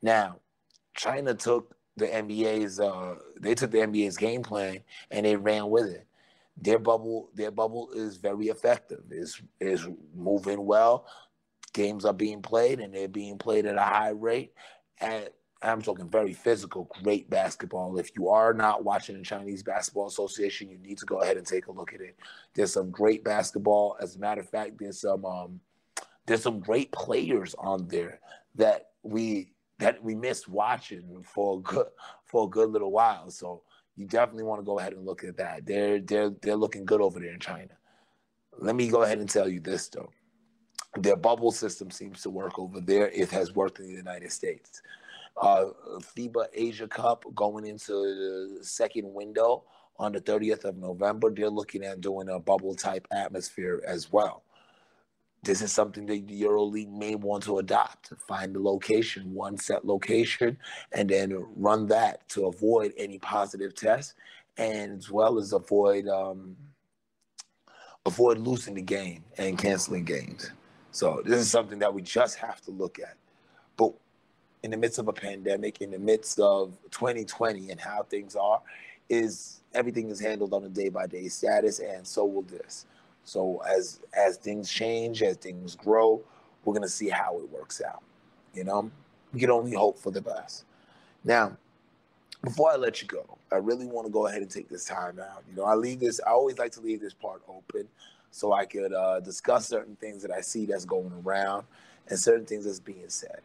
Now, 0.00 0.40
China 0.94 1.34
took 1.34 1.74
the 1.98 2.06
NBA's 2.06 2.80
uh 2.80 3.16
they 3.40 3.54
took 3.54 3.70
the 3.70 3.78
NBA's 3.78 4.16
game 4.16 4.42
plan 4.42 4.80
and 5.10 5.26
they 5.26 5.36
ran 5.36 5.68
with 5.70 5.86
it. 5.86 6.06
Their 6.60 6.78
bubble 6.78 7.30
their 7.34 7.50
bubble 7.50 7.90
is 7.94 8.16
very 8.16 8.48
effective. 8.48 9.02
is 9.10 9.40
is 9.60 9.86
moving 10.14 10.64
well. 10.64 11.06
Games 11.72 12.04
are 12.04 12.14
being 12.14 12.42
played 12.42 12.80
and 12.80 12.94
they're 12.94 13.08
being 13.08 13.38
played 13.38 13.66
at 13.66 13.76
a 13.76 13.82
high 13.82 14.10
rate. 14.10 14.52
And 15.00 15.28
I'm 15.60 15.82
talking 15.82 16.08
very 16.08 16.32
physical, 16.32 16.88
great 17.02 17.28
basketball. 17.28 17.98
If 17.98 18.10
you 18.16 18.28
are 18.28 18.54
not 18.54 18.84
watching 18.84 19.16
the 19.16 19.24
Chinese 19.24 19.64
Basketball 19.64 20.06
Association, 20.06 20.68
you 20.68 20.78
need 20.78 20.98
to 20.98 21.06
go 21.06 21.20
ahead 21.20 21.36
and 21.36 21.44
take 21.44 21.66
a 21.66 21.72
look 21.72 21.92
at 21.92 22.00
it. 22.00 22.16
There's 22.54 22.72
some 22.72 22.90
great 22.90 23.24
basketball. 23.24 23.96
As 24.00 24.14
a 24.14 24.20
matter 24.20 24.40
of 24.40 24.48
fact, 24.48 24.78
there's 24.78 25.00
some 25.00 25.24
um, 25.24 25.60
there's 26.26 26.42
some 26.42 26.60
great 26.60 26.92
players 26.92 27.56
on 27.58 27.88
there 27.88 28.20
that 28.54 28.90
we 29.02 29.52
that 29.78 30.02
we 30.02 30.14
missed 30.14 30.48
watching 30.48 31.22
for 31.22 31.58
a 31.58 31.60
good 31.60 31.86
for 32.24 32.44
a 32.44 32.48
good 32.48 32.70
little 32.70 32.90
while. 32.90 33.30
So 33.30 33.62
you 33.96 34.06
definitely 34.06 34.44
want 34.44 34.60
to 34.60 34.64
go 34.64 34.78
ahead 34.78 34.92
and 34.92 35.04
look 35.04 35.24
at 35.24 35.36
that. 35.36 35.66
They're 35.66 36.00
they're 36.00 36.30
they're 36.42 36.56
looking 36.56 36.84
good 36.84 37.00
over 37.00 37.20
there 37.20 37.32
in 37.32 37.40
China. 37.40 37.70
Let 38.58 38.74
me 38.74 38.88
go 38.88 39.02
ahead 39.02 39.18
and 39.18 39.28
tell 39.28 39.48
you 39.48 39.60
this 39.60 39.88
though. 39.88 40.10
Their 40.96 41.16
bubble 41.16 41.52
system 41.52 41.90
seems 41.90 42.22
to 42.22 42.30
work 42.30 42.58
over 42.58 42.80
there. 42.80 43.08
It 43.08 43.30
has 43.30 43.54
worked 43.54 43.78
in 43.78 43.86
the 43.86 43.92
United 43.92 44.32
States. 44.32 44.82
Uh, 45.40 45.66
FIBA 46.16 46.46
Asia 46.52 46.88
Cup 46.88 47.24
going 47.34 47.66
into 47.66 47.92
the 47.92 48.58
second 48.62 49.12
window 49.12 49.64
on 49.98 50.12
the 50.12 50.20
30th 50.20 50.64
of 50.64 50.76
November. 50.76 51.30
They're 51.30 51.50
looking 51.50 51.84
at 51.84 52.00
doing 52.00 52.28
a 52.28 52.40
bubble 52.40 52.74
type 52.74 53.06
atmosphere 53.12 53.82
as 53.86 54.10
well 54.10 54.42
this 55.42 55.62
is 55.62 55.72
something 55.72 56.06
that 56.06 56.26
the 56.26 56.42
EuroLeague 56.42 56.90
may 56.90 57.14
want 57.14 57.44
to 57.44 57.58
adopt. 57.58 58.12
Find 58.26 58.54
the 58.54 58.60
location, 58.60 59.32
one 59.32 59.56
set 59.56 59.84
location, 59.84 60.58
and 60.92 61.08
then 61.08 61.46
run 61.56 61.86
that 61.88 62.28
to 62.30 62.46
avoid 62.46 62.92
any 62.96 63.18
positive 63.18 63.74
tests, 63.74 64.14
and 64.56 64.98
as 64.98 65.10
well 65.10 65.38
as 65.38 65.52
avoid 65.52 66.08
um, 66.08 66.56
avoid 68.04 68.38
losing 68.38 68.74
the 68.74 68.82
game 68.82 69.24
and 69.36 69.58
canceling 69.58 70.04
games. 70.04 70.50
So 70.90 71.22
this 71.24 71.38
is 71.38 71.50
something 71.50 71.78
that 71.78 71.92
we 71.94 72.02
just 72.02 72.36
have 72.38 72.60
to 72.62 72.70
look 72.70 72.98
at. 72.98 73.16
But 73.76 73.92
in 74.62 74.72
the 74.72 74.76
midst 74.76 74.98
of 74.98 75.08
a 75.08 75.12
pandemic, 75.12 75.80
in 75.80 75.90
the 75.90 75.98
midst 75.98 76.40
of 76.40 76.76
2020 76.90 77.70
and 77.70 77.80
how 77.80 78.02
things 78.02 78.34
are, 78.34 78.60
is 79.08 79.60
everything 79.72 80.10
is 80.10 80.20
handled 80.20 80.52
on 80.52 80.64
a 80.64 80.68
day 80.68 80.88
by 80.88 81.06
day 81.06 81.28
status, 81.28 81.78
and 81.78 82.06
so 82.06 82.24
will 82.24 82.42
this. 82.42 82.86
So 83.28 83.60
as 83.68 84.00
as 84.14 84.38
things 84.38 84.70
change, 84.70 85.22
as 85.22 85.36
things 85.36 85.76
grow, 85.76 86.22
we're 86.64 86.72
gonna 86.72 86.88
see 86.88 87.10
how 87.10 87.38
it 87.40 87.50
works 87.50 87.82
out. 87.86 88.02
You 88.54 88.64
know, 88.64 88.90
we 89.34 89.40
can 89.40 89.50
only 89.50 89.74
hope 89.74 89.98
for 89.98 90.10
the 90.10 90.22
best. 90.22 90.64
Now, 91.24 91.58
before 92.42 92.70
I 92.72 92.76
let 92.76 93.02
you 93.02 93.06
go, 93.06 93.36
I 93.52 93.56
really 93.56 93.84
want 93.84 94.06
to 94.06 94.10
go 94.10 94.28
ahead 94.28 94.40
and 94.40 94.50
take 94.50 94.70
this 94.70 94.86
time 94.86 95.18
out. 95.20 95.42
You 95.46 95.56
know, 95.56 95.64
I 95.64 95.74
leave 95.74 96.00
this. 96.00 96.22
I 96.26 96.30
always 96.30 96.58
like 96.58 96.72
to 96.72 96.80
leave 96.80 97.02
this 97.02 97.12
part 97.12 97.42
open 97.46 97.86
so 98.30 98.54
I 98.54 98.64
could 98.64 98.94
uh, 98.94 99.20
discuss 99.20 99.68
certain 99.68 99.96
things 99.96 100.22
that 100.22 100.30
I 100.30 100.40
see 100.40 100.64
that's 100.64 100.86
going 100.86 101.12
around 101.22 101.66
and 102.08 102.18
certain 102.18 102.46
things 102.46 102.64
that's 102.64 102.80
being 102.80 103.08
said. 103.08 103.42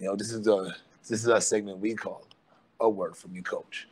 You 0.00 0.06
know, 0.06 0.16
this 0.16 0.32
is 0.32 0.46
a 0.46 0.74
this 1.06 1.20
is 1.20 1.26
a 1.26 1.38
segment 1.38 1.80
we 1.80 1.94
call 1.94 2.26
a 2.80 2.88
word 2.88 3.14
from 3.14 3.34
your 3.34 3.44
coach. 3.44 3.88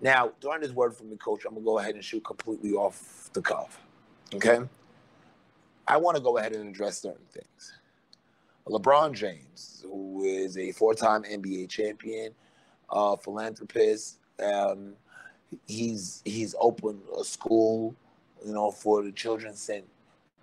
Now, 0.00 0.30
during 0.40 0.60
this 0.60 0.70
word 0.70 0.94
from 0.94 1.10
the 1.10 1.16
coach, 1.16 1.44
I'm 1.44 1.54
gonna 1.54 1.64
go 1.64 1.80
ahead 1.80 1.96
and 1.96 2.04
shoot 2.04 2.24
completely 2.24 2.70
off 2.70 3.30
the 3.32 3.42
cuff. 3.42 3.80
Okay. 4.34 4.58
I 5.88 5.96
want 5.96 6.16
to 6.16 6.22
go 6.22 6.38
ahead 6.38 6.52
and 6.52 6.68
address 6.68 7.00
certain 7.00 7.26
things. 7.30 7.74
LeBron 8.66 9.12
James, 9.12 9.84
who 9.86 10.24
is 10.24 10.58
a 10.58 10.72
four-time 10.72 11.22
NBA 11.22 11.68
champion, 11.68 12.32
philanthropist, 13.22 14.18
um, 14.44 14.94
he's 15.66 16.22
he's 16.24 16.54
opened 16.60 17.00
a 17.18 17.22
school, 17.22 17.94
you 18.44 18.52
know, 18.52 18.70
for 18.72 19.02
the 19.02 19.12
children, 19.12 19.54
sent 19.54 19.84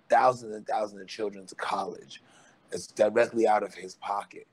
thousands 0.08 0.54
and 0.54 0.66
thousands 0.66 1.02
of 1.02 1.06
children 1.06 1.46
to 1.46 1.54
college. 1.54 2.22
It's 2.72 2.86
directly 2.86 3.46
out 3.46 3.62
of 3.62 3.74
his 3.74 3.94
pocket. 3.96 4.46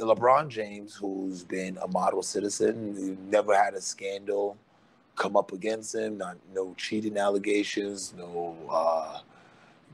LeBron 0.00 0.48
James, 0.48 0.94
who's 0.94 1.44
been 1.44 1.78
a 1.82 1.88
model 1.88 2.22
citizen, 2.22 3.18
never 3.30 3.54
had 3.54 3.74
a 3.74 3.80
scandal 3.80 4.56
come 5.16 5.36
up 5.36 5.52
against 5.52 5.94
him, 5.94 6.18
not 6.18 6.36
no 6.54 6.74
cheating 6.76 7.16
allegations, 7.16 8.14
no 8.16 8.56
uh, 8.70 9.20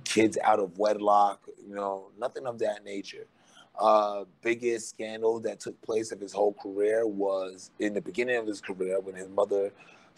kids 0.05 0.39
out 0.43 0.61
of 0.61 0.79
wedlock, 0.79 1.41
you 1.67 1.75
know, 1.75 2.07
nothing 2.19 2.47
of 2.47 2.59
that 2.59 2.85
nature. 2.85 3.27
Uh, 3.79 4.25
biggest 4.43 4.91
scandal 4.91 5.41
that 5.41 5.61
took 5.61 5.81
place 5.83 6.13
of 6.13 6.21
his 6.21 6.33
whole 6.33 6.53
career 6.55 7.07
was 7.07 7.71
in 7.79 7.95
the 7.95 8.01
beginning 8.01 8.37
of 8.37 8.47
his 8.47 8.61
career 8.61 9.01
when 9.01 9.15
his 9.15 9.29
mother 9.29 9.73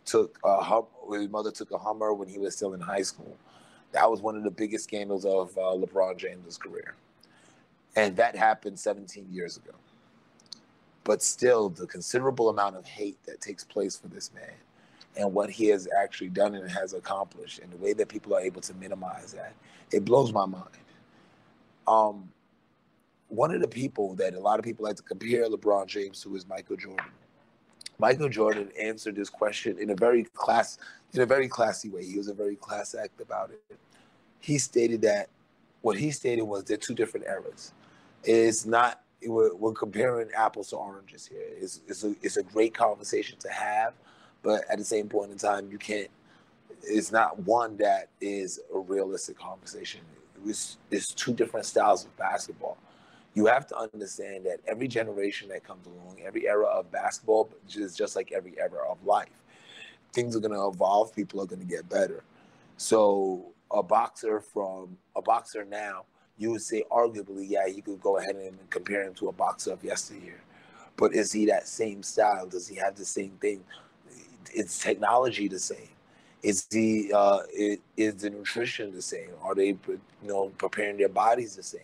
took 0.05 0.39
a 0.45 0.61
hum- 0.61 0.87
his 1.13 1.29
mother 1.29 1.53
took 1.53 1.71
a 1.71 1.79
Hummer 1.79 2.13
when 2.13 2.29
he 2.29 2.39
was 2.39 2.57
still 2.57 2.75
in 2.75 2.81
high 2.81 3.03
school. 3.03 3.37
That 3.93 4.11
was 4.11 4.21
one 4.21 4.37
of 4.37 4.43
the 4.43 4.51
biggest 4.51 4.85
scandals 4.85 5.25
of 5.25 5.57
uh, 5.57 5.77
LeBron 5.77 6.17
James' 6.17 6.57
career 6.57 6.95
and 7.97 8.17
that 8.17 8.37
happened 8.37 8.79
17 8.79 9.27
years 9.31 9.57
ago. 9.57 9.73
But 11.05 11.23
still, 11.23 11.69
the 11.69 11.87
considerable 11.87 12.49
amount 12.49 12.77
of 12.77 12.85
hate 12.85 13.19
that 13.27 13.41
takes 13.41 13.65
place 13.65 13.97
for 13.97 14.09
this 14.09 14.31
man 14.35 14.55
and 15.17 15.33
what 15.33 15.51
he 15.51 15.67
has 15.67 15.89
actually 15.99 16.31
done 16.31 16.55
and 16.55 16.71
has 16.71 16.93
accomplished, 16.93 17.59
and 17.59 17.71
the 17.71 17.77
way 17.77 17.93
that 17.93 18.09
people 18.09 18.35
are 18.35 18.41
able 18.41 18.61
to 18.63 18.75
minimize 18.75 19.33
that, 19.33 19.53
it 19.91 20.05
blows 20.05 20.33
my 20.33 20.47
mind. 20.47 20.65
Um, 21.87 22.31
one 23.29 23.55
of 23.55 23.61
the 23.61 23.69
people 23.69 24.15
that 24.15 24.35
a 24.35 24.41
lot 24.41 24.59
of 24.59 24.65
people 24.65 24.85
like 24.85 24.97
to 24.97 25.03
compare 25.03 25.49
LeBron 25.49 25.87
James 25.87 26.23
to 26.23 26.35
is 26.37 26.47
Michael 26.47 26.77
Jordan. 26.77 27.07
Michael 27.99 28.29
Jordan 28.29 28.71
answered 28.81 29.17
this 29.17 29.31
question 29.31 29.79
in 29.79 29.91
a 29.91 29.95
very 29.95 30.25
class, 30.25 30.79
in 31.13 31.21
a 31.21 31.27
very 31.27 31.49
classy 31.49 31.89
way. 31.89 32.05
He 32.05 32.17
was 32.17 32.29
a 32.29 32.35
very 32.35 32.57
class 32.57 32.95
act 32.95 33.21
about 33.21 33.51
it. 33.51 33.79
He 34.41 34.59
stated 34.59 35.03
that 35.03 35.29
what 35.83 35.97
he 35.97 36.11
stated 36.11 36.43
was 36.43 36.65
they're 36.65 36.77
two 36.77 36.95
different 36.95 37.27
eras. 37.27 37.73
It's 38.25 38.67
not 38.67 39.03
we're, 39.25 39.55
we're 39.55 39.73
comparing 39.73 40.31
apples 40.37 40.71
to 40.71 40.77
oranges 40.77 41.27
here. 41.27 41.45
It's 41.45 41.81
it's 41.87 42.05
a 42.05 42.15
it's 42.23 42.37
a 42.37 42.43
great 42.43 42.75
conversation 42.75 43.39
to 43.41 43.49
have, 43.51 43.95
but 44.43 44.65
at 44.71 44.79
the 44.79 44.85
same 44.85 45.09
point 45.09 45.31
in 45.31 45.39
time, 45.39 45.71
you 45.71 45.79
can't. 45.79 46.09
It's 46.83 47.13
not 47.13 47.39
one 47.41 47.77
that 47.79 48.09
is 48.21 48.61
a 48.75 48.79
realistic 48.79 49.39
conversation. 49.39 50.01
It's 50.45 51.15
two 51.15 51.33
different 51.33 51.67
styles 51.67 52.05
of 52.05 52.17
basketball. 52.17 52.77
You 53.35 53.47
have 53.47 53.67
to 53.69 53.77
understand 53.77 54.45
that 54.47 54.59
every 54.67 54.89
generation 54.89 55.49
that 55.51 55.65
comes 55.65 55.87
along, 55.87 56.19
every 56.25 56.49
era 56.49 56.67
of 56.67 56.91
basketball 56.91 57.51
is 57.73 57.97
just 57.97 58.17
like 58.17 58.33
every 58.33 58.59
era 58.59 58.91
of 58.91 59.05
life. 59.07 59.29
Things 60.13 60.37
are 60.37 60.41
going 60.41 60.53
to 60.53 60.67
evolve. 60.67 61.15
People 61.15 61.41
are 61.41 61.47
going 61.47 61.61
to 61.61 61.67
get 61.67 61.89
better. 61.89 62.25
So 62.77 63.53
a 63.71 63.83
boxer 63.83 64.41
from 64.41 64.99
a 65.17 65.23
boxer 65.23 65.65
now 65.65 66.05
you 66.43 66.51
would 66.51 66.63
say 66.63 66.83
arguably, 66.91 67.45
yeah, 67.49 67.67
you 67.67 67.83
could 67.83 68.01
go 68.01 68.19
ahead 68.19 68.37
and 68.37 68.59
compare 68.71 69.05
him 69.05 69.15
to 69.15 69.29
a 69.29 69.33
boxer 69.33 69.73
of 69.73 69.85
yesteryear. 69.85 70.41
But 70.97 71.15
is 71.15 71.33
he 71.33 71.47
that 71.47 71.69
same 71.69 72.03
style? 72.03 72.47
Does 72.47 72.69
he 72.69 72.77
have 72.77 72.97
the 72.97 73.05
same 73.05 73.33
thing? 73.41 73.63
Is 74.55 74.79
technology 74.79 75.49
the 75.49 75.59
same? 75.59 75.89
Is 76.43 76.65
the 76.67 77.13
uh, 77.15 77.41
is 77.97 78.17
the 78.17 78.31
nutrition 78.31 78.93
the 78.93 79.03
same? 79.03 79.31
Are 79.43 79.55
they 79.55 79.69
you 79.69 80.01
know 80.23 80.51
preparing 80.59 80.97
their 80.97 81.09
bodies 81.09 81.57
the 81.57 81.63
same? 81.63 81.81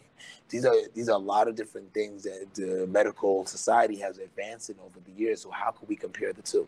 These 0.48 0.64
are 0.64 0.74
these 0.94 1.08
are 1.08 1.16
a 1.16 1.24
lot 1.34 1.48
of 1.48 1.54
different 1.54 1.92
things 1.94 2.24
that 2.24 2.46
the 2.54 2.86
medical 2.86 3.46
society 3.46 3.96
has 3.96 4.18
advanced 4.18 4.70
in 4.70 4.76
over 4.84 4.98
the 5.04 5.12
years. 5.12 5.42
So 5.42 5.50
how 5.50 5.70
can 5.70 5.86
we 5.88 5.96
compare 5.96 6.32
the 6.32 6.42
two? 6.42 6.66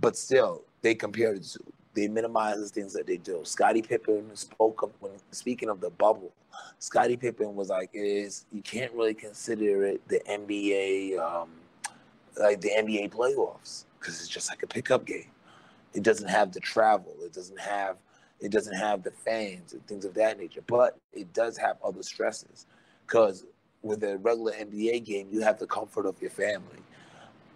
But 0.00 0.16
still, 0.16 0.62
they 0.82 0.94
compare 0.94 1.34
the 1.34 1.40
two 1.40 1.72
they 1.98 2.06
minimize 2.06 2.60
the 2.60 2.68
things 2.68 2.92
that 2.92 3.06
they 3.06 3.16
do. 3.16 3.40
Scottie 3.42 3.82
Pippen 3.82 4.34
spoke 4.34 4.82
of 4.82 4.90
when 5.00 5.12
speaking 5.32 5.68
of 5.68 5.80
the 5.80 5.90
bubble. 5.90 6.32
Scottie 6.78 7.16
Pippen 7.16 7.56
was 7.56 7.70
like, 7.70 7.90
"Is 7.92 8.44
you 8.52 8.62
can't 8.62 8.92
really 8.92 9.14
consider 9.14 9.84
it 9.84 10.06
the 10.08 10.20
NBA, 10.28 11.18
um, 11.18 11.50
like 12.38 12.60
the 12.60 12.70
NBA 12.70 13.08
playoffs, 13.08 13.84
because 13.98 14.20
it's 14.20 14.28
just 14.28 14.48
like 14.50 14.62
a 14.62 14.66
pickup 14.66 15.04
game. 15.04 15.30
It 15.94 16.02
doesn't 16.02 16.28
have 16.28 16.52
the 16.52 16.60
travel. 16.60 17.14
It 17.22 17.32
doesn't 17.32 17.60
have 17.60 17.96
it 18.40 18.52
doesn't 18.52 18.76
have 18.76 19.02
the 19.02 19.10
fans 19.10 19.72
and 19.72 19.84
things 19.86 20.04
of 20.04 20.14
that 20.14 20.38
nature. 20.38 20.62
But 20.66 20.96
it 21.12 21.32
does 21.32 21.56
have 21.56 21.76
other 21.82 22.02
stresses, 22.02 22.66
because 23.06 23.44
with 23.82 24.02
a 24.04 24.18
regular 24.18 24.52
NBA 24.52 25.04
game, 25.04 25.28
you 25.30 25.40
have 25.40 25.58
the 25.58 25.66
comfort 25.66 26.06
of 26.06 26.20
your 26.20 26.30
family. 26.30 26.78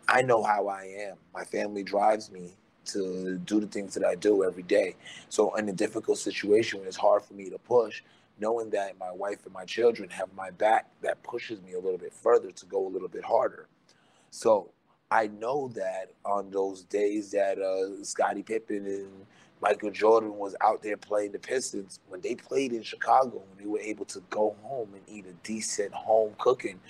I 0.09 0.23
know 0.23 0.43
how 0.43 0.69
I 0.69 0.85
am. 0.85 1.17
My 1.33 1.45
family 1.45 1.83
drives 1.83 2.31
me 2.31 2.55
to 2.87 3.39
do 3.45 3.61
the 3.61 3.67
things 3.67 3.95
that 3.95 4.05
I 4.05 4.17
do 4.17 4.45
every 4.45 4.65
day. 4.65 4.97
So 5.29 5.55
in 5.55 5.69
a 5.69 5.73
difficult 5.73 6.19
situation 6.19 6.81
when 6.81 6.89
it's 6.89 6.97
hard 6.97 7.23
for 7.23 7.35
me 7.35 7.49
to 7.51 7.59
push, 7.59 8.03
knowing 8.41 8.71
that 8.71 8.99
my 8.99 9.13
wife 9.13 9.45
and 9.45 9.55
my 9.55 9.65
children 9.65 10.11
have 10.11 10.29
my 10.37 10.51
back, 10.51 10.89
that 11.01 11.23
pushes 11.23 11.63
me 11.63 11.75
a 11.75 11.79
little 11.79 11.99
bit 11.99 12.13
further 12.13 12.51
to 12.51 12.67
go 12.67 12.85
a 12.87 12.89
little 12.89 13.09
bit 13.09 13.25
harder. 13.25 13.69
So 14.31 14.71
I 15.12 15.27
know 15.27 15.68
that 15.75 16.11
on 16.25 16.51
those 16.51 16.85
days 16.85 17.33
that 17.33 17.59
uh, 17.59 18.03
Scottie 18.03 18.42
Pippen 18.42 18.87
and 18.87 19.27
Michael 19.61 19.90
Jordan 19.90 20.38
was 20.38 20.57
out 20.62 20.83
there 20.83 20.96
playing 20.96 21.33
the 21.33 21.38
Pistons, 21.38 22.01
when 22.09 22.22
they 22.22 22.35
played 22.35 22.72
in 22.72 22.83
Chicago, 22.83 23.42
when 23.51 23.59
they 23.59 23.66
were 23.66 23.79
able 23.79 24.07
to 24.07 24.20
go 24.31 24.57
home 24.62 24.88
and 24.94 25.03
eat 25.07 25.27
a 25.27 25.35
decent 25.46 25.92
home 25.92 26.33
cooking, 26.38 26.81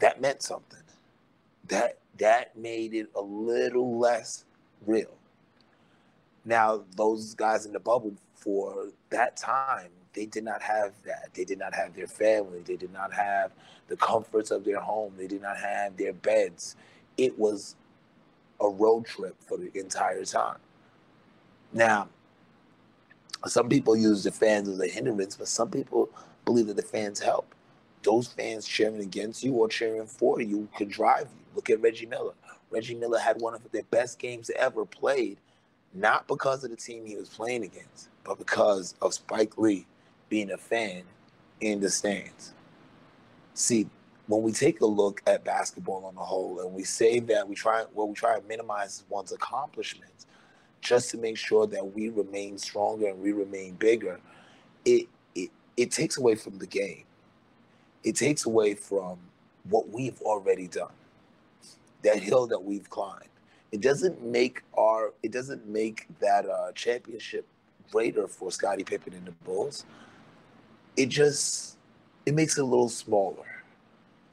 that 0.00 0.20
meant 0.20 0.42
something. 0.42 0.80
That 1.68 1.98
that 2.18 2.56
made 2.58 2.94
it 2.94 3.10
a 3.14 3.20
little 3.20 3.96
less 3.96 4.44
real. 4.84 5.14
Now, 6.44 6.82
those 6.96 7.34
guys 7.34 7.64
in 7.64 7.72
the 7.72 7.80
bubble 7.80 8.14
for 8.34 8.88
that 9.10 9.36
time, 9.36 9.90
they 10.14 10.26
did 10.26 10.42
not 10.42 10.62
have 10.62 10.94
that. 11.04 11.28
They 11.32 11.44
did 11.44 11.58
not 11.58 11.74
have 11.74 11.94
their 11.94 12.08
family. 12.08 12.62
They 12.64 12.76
did 12.76 12.92
not 12.92 13.12
have 13.12 13.52
the 13.86 13.96
comforts 13.96 14.50
of 14.50 14.64
their 14.64 14.80
home. 14.80 15.12
They 15.16 15.28
did 15.28 15.42
not 15.42 15.58
have 15.58 15.96
their 15.96 16.12
beds. 16.12 16.74
It 17.18 17.38
was 17.38 17.76
a 18.60 18.68
road 18.68 19.06
trip 19.06 19.36
for 19.40 19.58
the 19.58 19.70
entire 19.78 20.24
time. 20.24 20.58
Now, 21.72 22.08
some 23.46 23.68
people 23.68 23.96
use 23.96 24.24
the 24.24 24.30
fans 24.30 24.68
as 24.68 24.80
a 24.80 24.88
hindrance, 24.88 25.36
but 25.36 25.48
some 25.48 25.70
people 25.70 26.08
believe 26.44 26.66
that 26.68 26.76
the 26.76 26.82
fans 26.82 27.20
help. 27.20 27.54
Those 28.02 28.28
fans 28.28 28.66
cheering 28.66 29.00
against 29.00 29.44
you 29.44 29.52
or 29.54 29.68
cheering 29.68 30.06
for 30.06 30.40
you 30.40 30.68
could 30.76 30.88
drive 30.88 31.28
you. 31.36 31.44
Look 31.54 31.70
at 31.70 31.80
Reggie 31.80 32.06
Miller. 32.06 32.34
Reggie 32.70 32.94
Miller 32.94 33.18
had 33.18 33.40
one 33.40 33.54
of 33.54 33.62
the 33.70 33.82
best 33.90 34.18
games 34.18 34.50
ever 34.56 34.84
played, 34.84 35.38
not 35.94 36.26
because 36.28 36.64
of 36.64 36.70
the 36.70 36.76
team 36.76 37.06
he 37.06 37.16
was 37.16 37.28
playing 37.28 37.64
against, 37.64 38.08
but 38.24 38.38
because 38.38 38.94
of 39.00 39.14
Spike 39.14 39.56
Lee 39.58 39.86
being 40.28 40.50
a 40.50 40.58
fan 40.58 41.02
in 41.60 41.80
the 41.80 41.90
stands. 41.90 42.52
See, 43.54 43.88
when 44.26 44.42
we 44.42 44.52
take 44.52 44.80
a 44.80 44.86
look 44.86 45.22
at 45.26 45.44
basketball 45.44 46.04
on 46.04 46.14
the 46.14 46.20
whole 46.20 46.60
and 46.60 46.72
we 46.72 46.82
say 46.82 47.20
that 47.20 47.48
we 47.48 47.54
try 47.54 47.84
well 47.94 48.08
we 48.08 48.14
try 48.14 48.38
to 48.38 48.46
minimize 48.46 49.04
one's 49.08 49.32
accomplishments 49.32 50.26
just 50.86 51.10
to 51.10 51.18
make 51.18 51.36
sure 51.36 51.66
that 51.66 51.94
we 51.94 52.08
remain 52.10 52.56
stronger 52.58 53.08
and 53.08 53.20
we 53.20 53.32
remain 53.32 53.74
bigger, 53.74 54.20
it 54.84 55.08
it, 55.34 55.50
it 55.76 55.90
takes 55.90 56.16
away 56.16 56.36
from 56.36 56.58
the 56.58 56.66
game. 56.66 57.04
It 58.04 58.14
takes 58.14 58.46
away 58.46 58.74
from 58.74 59.18
what 59.68 59.88
we've 59.88 60.20
already 60.22 60.68
done 60.68 60.92
that 62.02 62.20
hill 62.20 62.46
that 62.46 62.62
we've 62.62 62.88
climbed. 62.88 63.24
It 63.72 63.80
doesn't 63.80 64.22
make 64.22 64.62
our 64.78 65.12
it 65.24 65.32
doesn't 65.32 65.66
make 65.66 66.06
that 66.20 66.48
uh, 66.48 66.70
championship 66.72 67.46
greater 67.90 68.28
for 68.28 68.52
Scottie 68.52 68.84
Pippen 68.84 69.12
and 69.12 69.26
the 69.26 69.32
Bulls. 69.44 69.84
It 70.96 71.06
just 71.06 71.78
it 72.26 72.34
makes 72.34 72.58
it 72.58 72.62
a 72.62 72.64
little 72.64 72.88
smaller. 72.88 73.55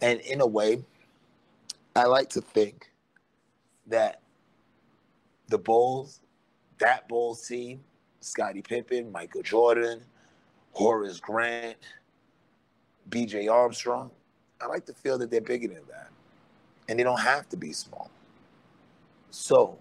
And 0.03 0.19
in 0.19 0.41
a 0.41 0.45
way, 0.45 0.83
I 1.95 2.07
like 2.07 2.27
to 2.31 2.41
think 2.41 2.91
that 3.87 4.19
the 5.47 5.57
Bulls, 5.57 6.19
that 6.79 7.07
Bulls 7.07 7.47
team, 7.47 7.79
Scottie 8.19 8.61
Pippen, 8.61 9.13
Michael 9.13 9.43
Jordan, 9.43 10.01
Horace 10.73 11.21
Grant, 11.21 11.77
BJ 13.09 13.49
Armstrong, 13.49 14.11
I 14.59 14.65
like 14.65 14.85
to 14.87 14.93
feel 14.93 15.17
that 15.19 15.31
they're 15.31 15.39
bigger 15.39 15.69
than 15.69 15.85
that. 15.89 16.09
And 16.89 16.99
they 16.99 17.03
don't 17.03 17.21
have 17.21 17.47
to 17.49 17.57
be 17.57 17.71
small. 17.71 18.11
So, 19.31 19.79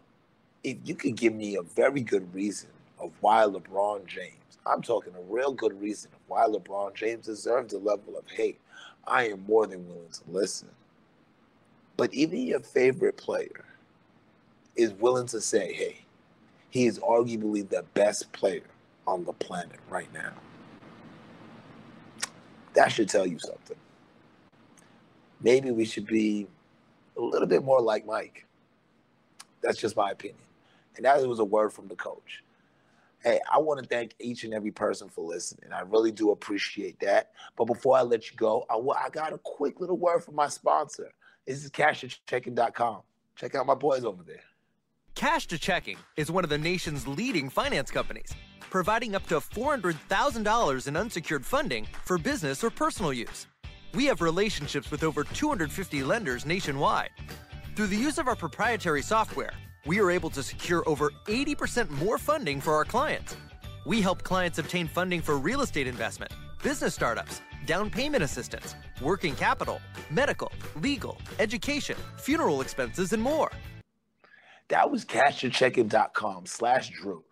if 0.63 0.77
you 0.85 0.95
could 0.95 1.17
give 1.17 1.35
me 1.35 1.57
a 1.57 1.63
very 1.63 2.01
good 2.01 2.33
reason 2.33 2.71
of 3.01 3.11
why 3.21 3.43
LeBron 3.43 4.07
James, 4.07 4.37
I'm 4.65 4.83
talking 4.83 5.15
a 5.17 5.33
real 5.35 5.53
good 5.53 5.81
reason 5.83 6.13
of 6.15 6.21
why 6.29 6.47
LeBron 6.47 6.95
James 6.95 7.27
deserves 7.27 7.73
a 7.73 7.79
level 7.79 8.17
of 8.17 8.31
hate, 8.31 8.61
I 9.07 9.29
am 9.29 9.45
more 9.47 9.67
than 9.67 9.87
willing 9.87 10.09
to 10.11 10.21
listen. 10.29 10.69
But 11.97 12.13
even 12.15 12.41
your 12.47 12.61
favorite 12.61 13.17
player 13.17 13.65
is 14.77 14.93
willing 14.93 15.27
to 15.29 15.41
say, 15.41 15.73
hey, 15.73 15.99
he 16.71 16.87
is 16.87 16.99
arguably 16.99 17.69
the 17.69 17.85
best 17.95 18.33
player 18.33 18.65
on 19.07 19.25
the 19.25 19.33
planet 19.35 19.79
right 19.91 20.13
now. 20.13 20.33
That 22.75 22.91
should 22.91 23.09
tell 23.09 23.27
you 23.27 23.39
something. 23.39 23.77
Maybe 25.43 25.71
we 25.71 25.85
should 25.85 26.07
be 26.07 26.47
a 27.17 27.21
little 27.21 27.49
bit 27.49 27.63
more 27.63 27.81
like 27.81 28.07
Mike. 28.07 28.47
That's 29.61 29.79
just 29.79 29.97
my 29.97 30.11
opinion. 30.13 30.39
And 30.97 31.05
that 31.05 31.27
was 31.27 31.41
a 31.41 31.45
word 31.45 31.73
from 31.73 31.89
the 31.89 31.97
coach. 31.97 32.43
Hey, 33.25 33.41
I 33.53 33.59
want 33.59 33.81
to 33.81 33.89
thank 33.89 34.15
each 34.19 34.43
and 34.43 34.53
every 34.53 34.73
person 34.73 35.09
for 35.09 35.25
listening. 35.25 35.73
I 35.73 35.83
really 35.83 36.11
do 36.11 36.33
appreciate 36.33 36.99
that. 37.01 37.31
But 37.57 37.67
before 37.67 37.97
I 37.97 38.03
let 38.03 38.31
you 38.31 38.37
go, 38.37 38.67
I, 38.69 38.75
I 38.75 39.11
got 39.11 39.33
a 39.33 39.39
quick 39.39 39.81
little 39.81 39.97
word 39.97 40.25
from 40.25 40.35
my 40.35 40.49
sponsor. 40.49 41.13
This 41.47 41.65
is 41.65 41.71
cashtochecking.com. 41.71 43.03
Check 43.37 43.55
out 43.55 43.67
my 43.67 43.75
boys 43.75 44.05
over 44.05 44.23
there. 44.23 44.43
Cash 45.15 45.47
to 45.49 45.59
Checking 45.59 45.99
is 46.17 46.31
one 46.31 46.43
of 46.43 46.51
the 46.51 46.59
nation's 46.59 47.07
leading 47.07 47.49
finance 47.49 47.91
companies, 47.91 48.33
providing 48.71 49.15
up 49.15 49.27
to 49.27 49.37
$400,000 49.37 50.89
in 50.89 50.97
unsecured 50.97 51.45
funding 51.45 51.87
for 52.05 52.19
business 52.19 52.65
or 52.65 52.71
personal 52.71 53.13
use. 53.13 53.47
We 53.95 54.07
have 54.07 54.21
relationships 54.21 54.91
with 54.91 55.05
over 55.05 55.23
250 55.23 56.03
lenders 56.03 56.47
nationwide. 56.47 57.11
Through 57.77 57.89
the 57.89 57.97
use 57.97 58.19
of 58.19 58.27
our 58.27 58.37
proprietary 58.37 59.03
software, 59.03 59.53
we 59.87 60.01
are 60.01 60.11
able 60.11 60.31
to 60.31 60.43
secure 60.43 60.83
over 60.87 61.11
80% 61.27 61.91
more 61.91 62.19
funding 62.19 62.61
for 62.61 62.75
our 62.75 62.85
clients. 62.85 63.37
We 63.85 64.01
help 64.01 64.23
clients 64.23 64.59
obtain 64.59 64.87
funding 64.87 65.23
for 65.23 65.39
real 65.39 65.63
estate 65.63 65.87
investment, 65.87 66.33
business 66.63 66.95
startups, 66.95 67.43
down 67.67 67.91
payment 67.91 68.23
assistance, 68.23 68.75
working 69.01 69.35
capital, 69.35 69.81
medical, 70.11 70.53
legal, 70.77 71.19
education, 71.39 71.97
funeral 72.17 72.61
expenses, 72.61 73.13
and 73.13 73.23
more. 73.23 73.51
That 74.69 74.91
was 74.91 75.05
cashyourchecking.com 75.05 76.47
slash 76.47 76.91
Drew. 76.91 77.25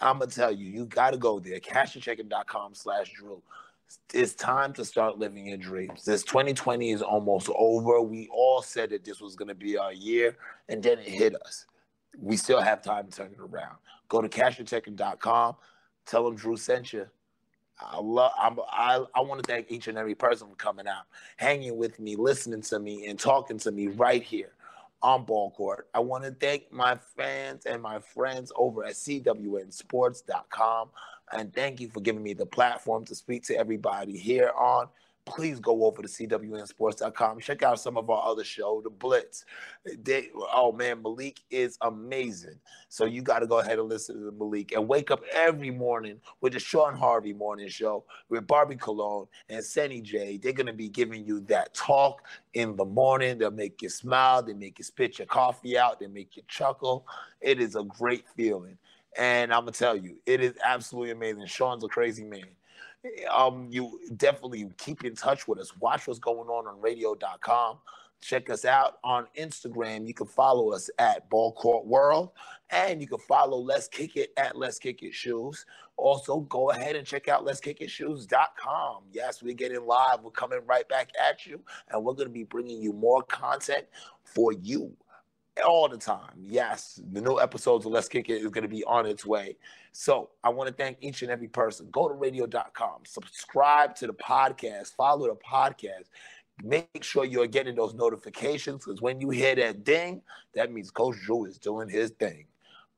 I'm 0.00 0.18
going 0.18 0.30
to 0.30 0.36
tell 0.36 0.52
you, 0.52 0.66
you 0.66 0.84
got 0.84 1.10
to 1.10 1.16
go 1.16 1.40
there, 1.40 1.58
cashyourchecking.com 1.58 2.74
slash 2.74 3.12
Drew. 3.12 3.42
It's 4.12 4.34
time 4.34 4.74
to 4.74 4.84
start 4.84 5.18
living 5.18 5.46
your 5.46 5.56
dreams. 5.56 6.04
This 6.04 6.22
2020 6.22 6.92
is 6.92 7.00
almost 7.00 7.48
over. 7.56 8.02
We 8.02 8.28
all 8.30 8.60
said 8.60 8.90
that 8.90 9.04
this 9.04 9.20
was 9.20 9.34
going 9.34 9.48
to 9.48 9.54
be 9.54 9.78
our 9.78 9.92
year, 9.92 10.36
and 10.68 10.82
then 10.82 10.98
it 10.98 11.08
hit 11.08 11.34
us. 11.42 11.66
We 12.16 12.36
still 12.36 12.60
have 12.60 12.82
time 12.82 13.08
to 13.08 13.16
turn 13.16 13.32
it 13.32 13.40
around. 13.40 13.76
Go 14.08 14.22
to 14.22 14.28
cashyourchecking.com. 14.28 15.56
Tell 16.06 16.24
them 16.24 16.36
Drew 16.36 16.56
sent 16.56 16.92
you. 16.92 17.06
I 17.80 18.00
love. 18.00 18.32
I'm, 18.40 18.58
I 18.72 19.04
I 19.14 19.20
want 19.20 19.42
to 19.42 19.46
thank 19.46 19.70
each 19.70 19.86
and 19.88 19.96
every 19.96 20.14
person 20.14 20.48
for 20.48 20.56
coming 20.56 20.88
out, 20.88 21.04
hanging 21.36 21.76
with 21.76 22.00
me, 22.00 22.16
listening 22.16 22.62
to 22.62 22.80
me, 22.80 23.06
and 23.06 23.18
talking 23.18 23.58
to 23.58 23.70
me 23.70 23.86
right 23.88 24.22
here 24.22 24.52
on 25.02 25.24
ball 25.24 25.50
court. 25.52 25.88
I 25.94 26.00
want 26.00 26.24
to 26.24 26.32
thank 26.32 26.72
my 26.72 26.98
fans 27.16 27.66
and 27.66 27.80
my 27.80 28.00
friends 28.00 28.50
over 28.56 28.84
at 28.84 28.94
CWNSports.com. 28.94 30.88
And 31.32 31.52
thank 31.52 31.78
you 31.80 31.88
for 31.88 32.00
giving 32.00 32.22
me 32.22 32.32
the 32.32 32.46
platform 32.46 33.04
to 33.04 33.14
speak 33.14 33.44
to 33.44 33.56
everybody 33.56 34.16
here 34.16 34.50
on 34.56 34.88
please 35.28 35.60
go 35.60 35.84
over 35.84 36.02
to 36.02 36.08
cwnsports.com. 36.08 37.40
Check 37.40 37.62
out 37.62 37.80
some 37.80 37.96
of 37.96 38.10
our 38.10 38.26
other 38.26 38.44
show, 38.44 38.80
The 38.82 38.90
Blitz. 38.90 39.44
They, 40.02 40.30
oh 40.52 40.72
man, 40.72 41.02
Malik 41.02 41.40
is 41.50 41.78
amazing. 41.82 42.58
So 42.88 43.04
you 43.04 43.22
got 43.22 43.40
to 43.40 43.46
go 43.46 43.58
ahead 43.58 43.78
and 43.78 43.88
listen 43.88 44.16
to 44.16 44.32
Malik 44.32 44.72
and 44.72 44.88
wake 44.88 45.10
up 45.10 45.22
every 45.32 45.70
morning 45.70 46.20
with 46.40 46.54
the 46.54 46.58
Sean 46.58 46.94
Harvey 46.94 47.32
Morning 47.32 47.68
Show 47.68 48.04
with 48.28 48.46
Barbie 48.46 48.76
Cologne 48.76 49.26
and 49.48 49.64
Senny 49.64 50.00
J. 50.00 50.38
They're 50.38 50.52
gonna 50.52 50.72
be 50.72 50.88
giving 50.88 51.24
you 51.24 51.40
that 51.40 51.74
talk 51.74 52.22
in 52.54 52.76
the 52.76 52.84
morning. 52.84 53.38
They'll 53.38 53.50
make 53.50 53.82
you 53.82 53.88
smile. 53.88 54.42
They 54.42 54.54
make 54.54 54.78
you 54.78 54.84
spit 54.84 55.18
your 55.18 55.26
coffee 55.26 55.78
out. 55.78 56.00
They 56.00 56.08
make 56.08 56.36
you 56.36 56.42
chuckle. 56.48 57.06
It 57.40 57.60
is 57.60 57.76
a 57.76 57.84
great 57.84 58.24
feeling. 58.36 58.78
And 59.16 59.52
I'm 59.52 59.62
gonna 59.62 59.72
tell 59.72 59.96
you, 59.96 60.16
it 60.26 60.40
is 60.40 60.54
absolutely 60.64 61.12
amazing. 61.12 61.46
Sean's 61.46 61.84
a 61.84 61.88
crazy 61.88 62.24
man 62.24 62.46
um, 63.30 63.68
you 63.70 64.00
definitely 64.16 64.68
keep 64.78 65.04
in 65.04 65.14
touch 65.14 65.46
with 65.48 65.58
us. 65.58 65.76
Watch 65.78 66.06
what's 66.06 66.18
going 66.18 66.48
on 66.48 66.66
on 66.66 66.80
radio.com. 66.80 67.78
Check 68.20 68.50
us 68.50 68.64
out 68.64 68.98
on 69.04 69.26
Instagram. 69.38 70.06
You 70.06 70.14
can 70.14 70.26
follow 70.26 70.72
us 70.72 70.90
at 70.98 71.30
Ball 71.30 71.52
Court 71.52 71.86
World, 71.86 72.30
and 72.70 73.00
you 73.00 73.06
can 73.06 73.18
follow 73.18 73.58
Let's 73.58 73.86
Kick 73.86 74.16
It 74.16 74.32
at 74.36 74.56
Let's 74.56 74.78
Kick 74.78 75.04
It 75.04 75.14
Shoes. 75.14 75.64
Also, 75.96 76.40
go 76.40 76.70
ahead 76.70 76.96
and 76.96 77.06
check 77.06 77.28
out 77.28 77.44
Let's 77.44 77.60
Kick 77.60 77.80
It 77.80 77.90
Shoes.com. 77.90 79.04
Yes, 79.12 79.40
we're 79.40 79.54
getting 79.54 79.86
live. 79.86 80.24
We're 80.24 80.32
coming 80.32 80.60
right 80.66 80.88
back 80.88 81.10
at 81.20 81.46
you, 81.46 81.60
and 81.90 82.04
we're 82.04 82.14
going 82.14 82.26
to 82.26 82.34
be 82.34 82.44
bringing 82.44 82.82
you 82.82 82.92
more 82.92 83.22
content 83.22 83.86
for 84.24 84.52
you 84.52 84.96
all 85.62 85.88
the 85.88 85.96
time. 85.96 86.32
Yes, 86.38 87.00
the 87.12 87.20
new 87.20 87.40
episodes 87.40 87.86
of 87.86 87.92
Let's 87.92 88.08
Kick 88.08 88.28
It 88.28 88.42
is 88.42 88.50
going 88.50 88.62
to 88.62 88.68
be 88.68 88.84
on 88.84 89.06
its 89.06 89.24
way. 89.24 89.56
So 89.92 90.30
I 90.44 90.50
want 90.50 90.68
to 90.68 90.74
thank 90.74 90.98
each 91.00 91.22
and 91.22 91.30
every 91.30 91.48
person. 91.48 91.88
Go 91.90 92.08
to 92.08 92.14
radio.com, 92.14 93.02
subscribe 93.04 93.94
to 93.96 94.06
the 94.06 94.14
podcast, 94.14 94.94
follow 94.94 95.26
the 95.26 95.36
podcast. 95.36 96.06
Make 96.64 97.04
sure 97.04 97.24
you're 97.24 97.46
getting 97.46 97.76
those 97.76 97.94
notifications 97.94 98.84
because 98.84 99.00
when 99.00 99.20
you 99.20 99.30
hear 99.30 99.54
that 99.54 99.84
ding, 99.84 100.22
that 100.54 100.72
means 100.72 100.90
Coach 100.90 101.16
Drew 101.24 101.44
is 101.44 101.56
doing 101.56 101.88
his 101.88 102.10
thing. 102.10 102.46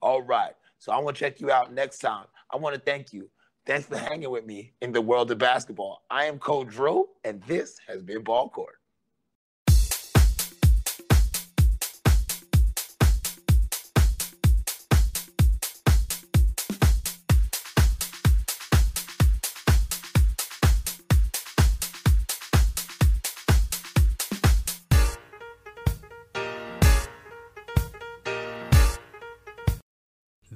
All 0.01 0.23
right. 0.23 0.55
So 0.79 0.93
I 0.93 0.99
want 0.99 1.17
to 1.17 1.21
check 1.21 1.41
you 1.41 1.51
out 1.51 1.73
next 1.73 1.99
time. 1.99 2.25
I 2.51 2.57
want 2.57 2.75
to 2.75 2.81
thank 2.81 3.13
you. 3.13 3.29
Thanks 3.67 3.87
for 3.87 3.99
hanging 3.99 4.31
with 4.31 4.47
me 4.47 4.73
in 4.81 4.93
the 4.93 5.01
world 5.03 5.31
of 5.31 5.39
basketball. 5.39 6.03
I 6.11 6.25
am 6.25 6.39
Coach 6.39 6.69
Drew, 6.69 7.09
and 7.25 7.43
this 7.43 7.79
has 7.87 8.03
been 8.03 8.25
Ball 8.25 8.49
Court. 8.49 8.80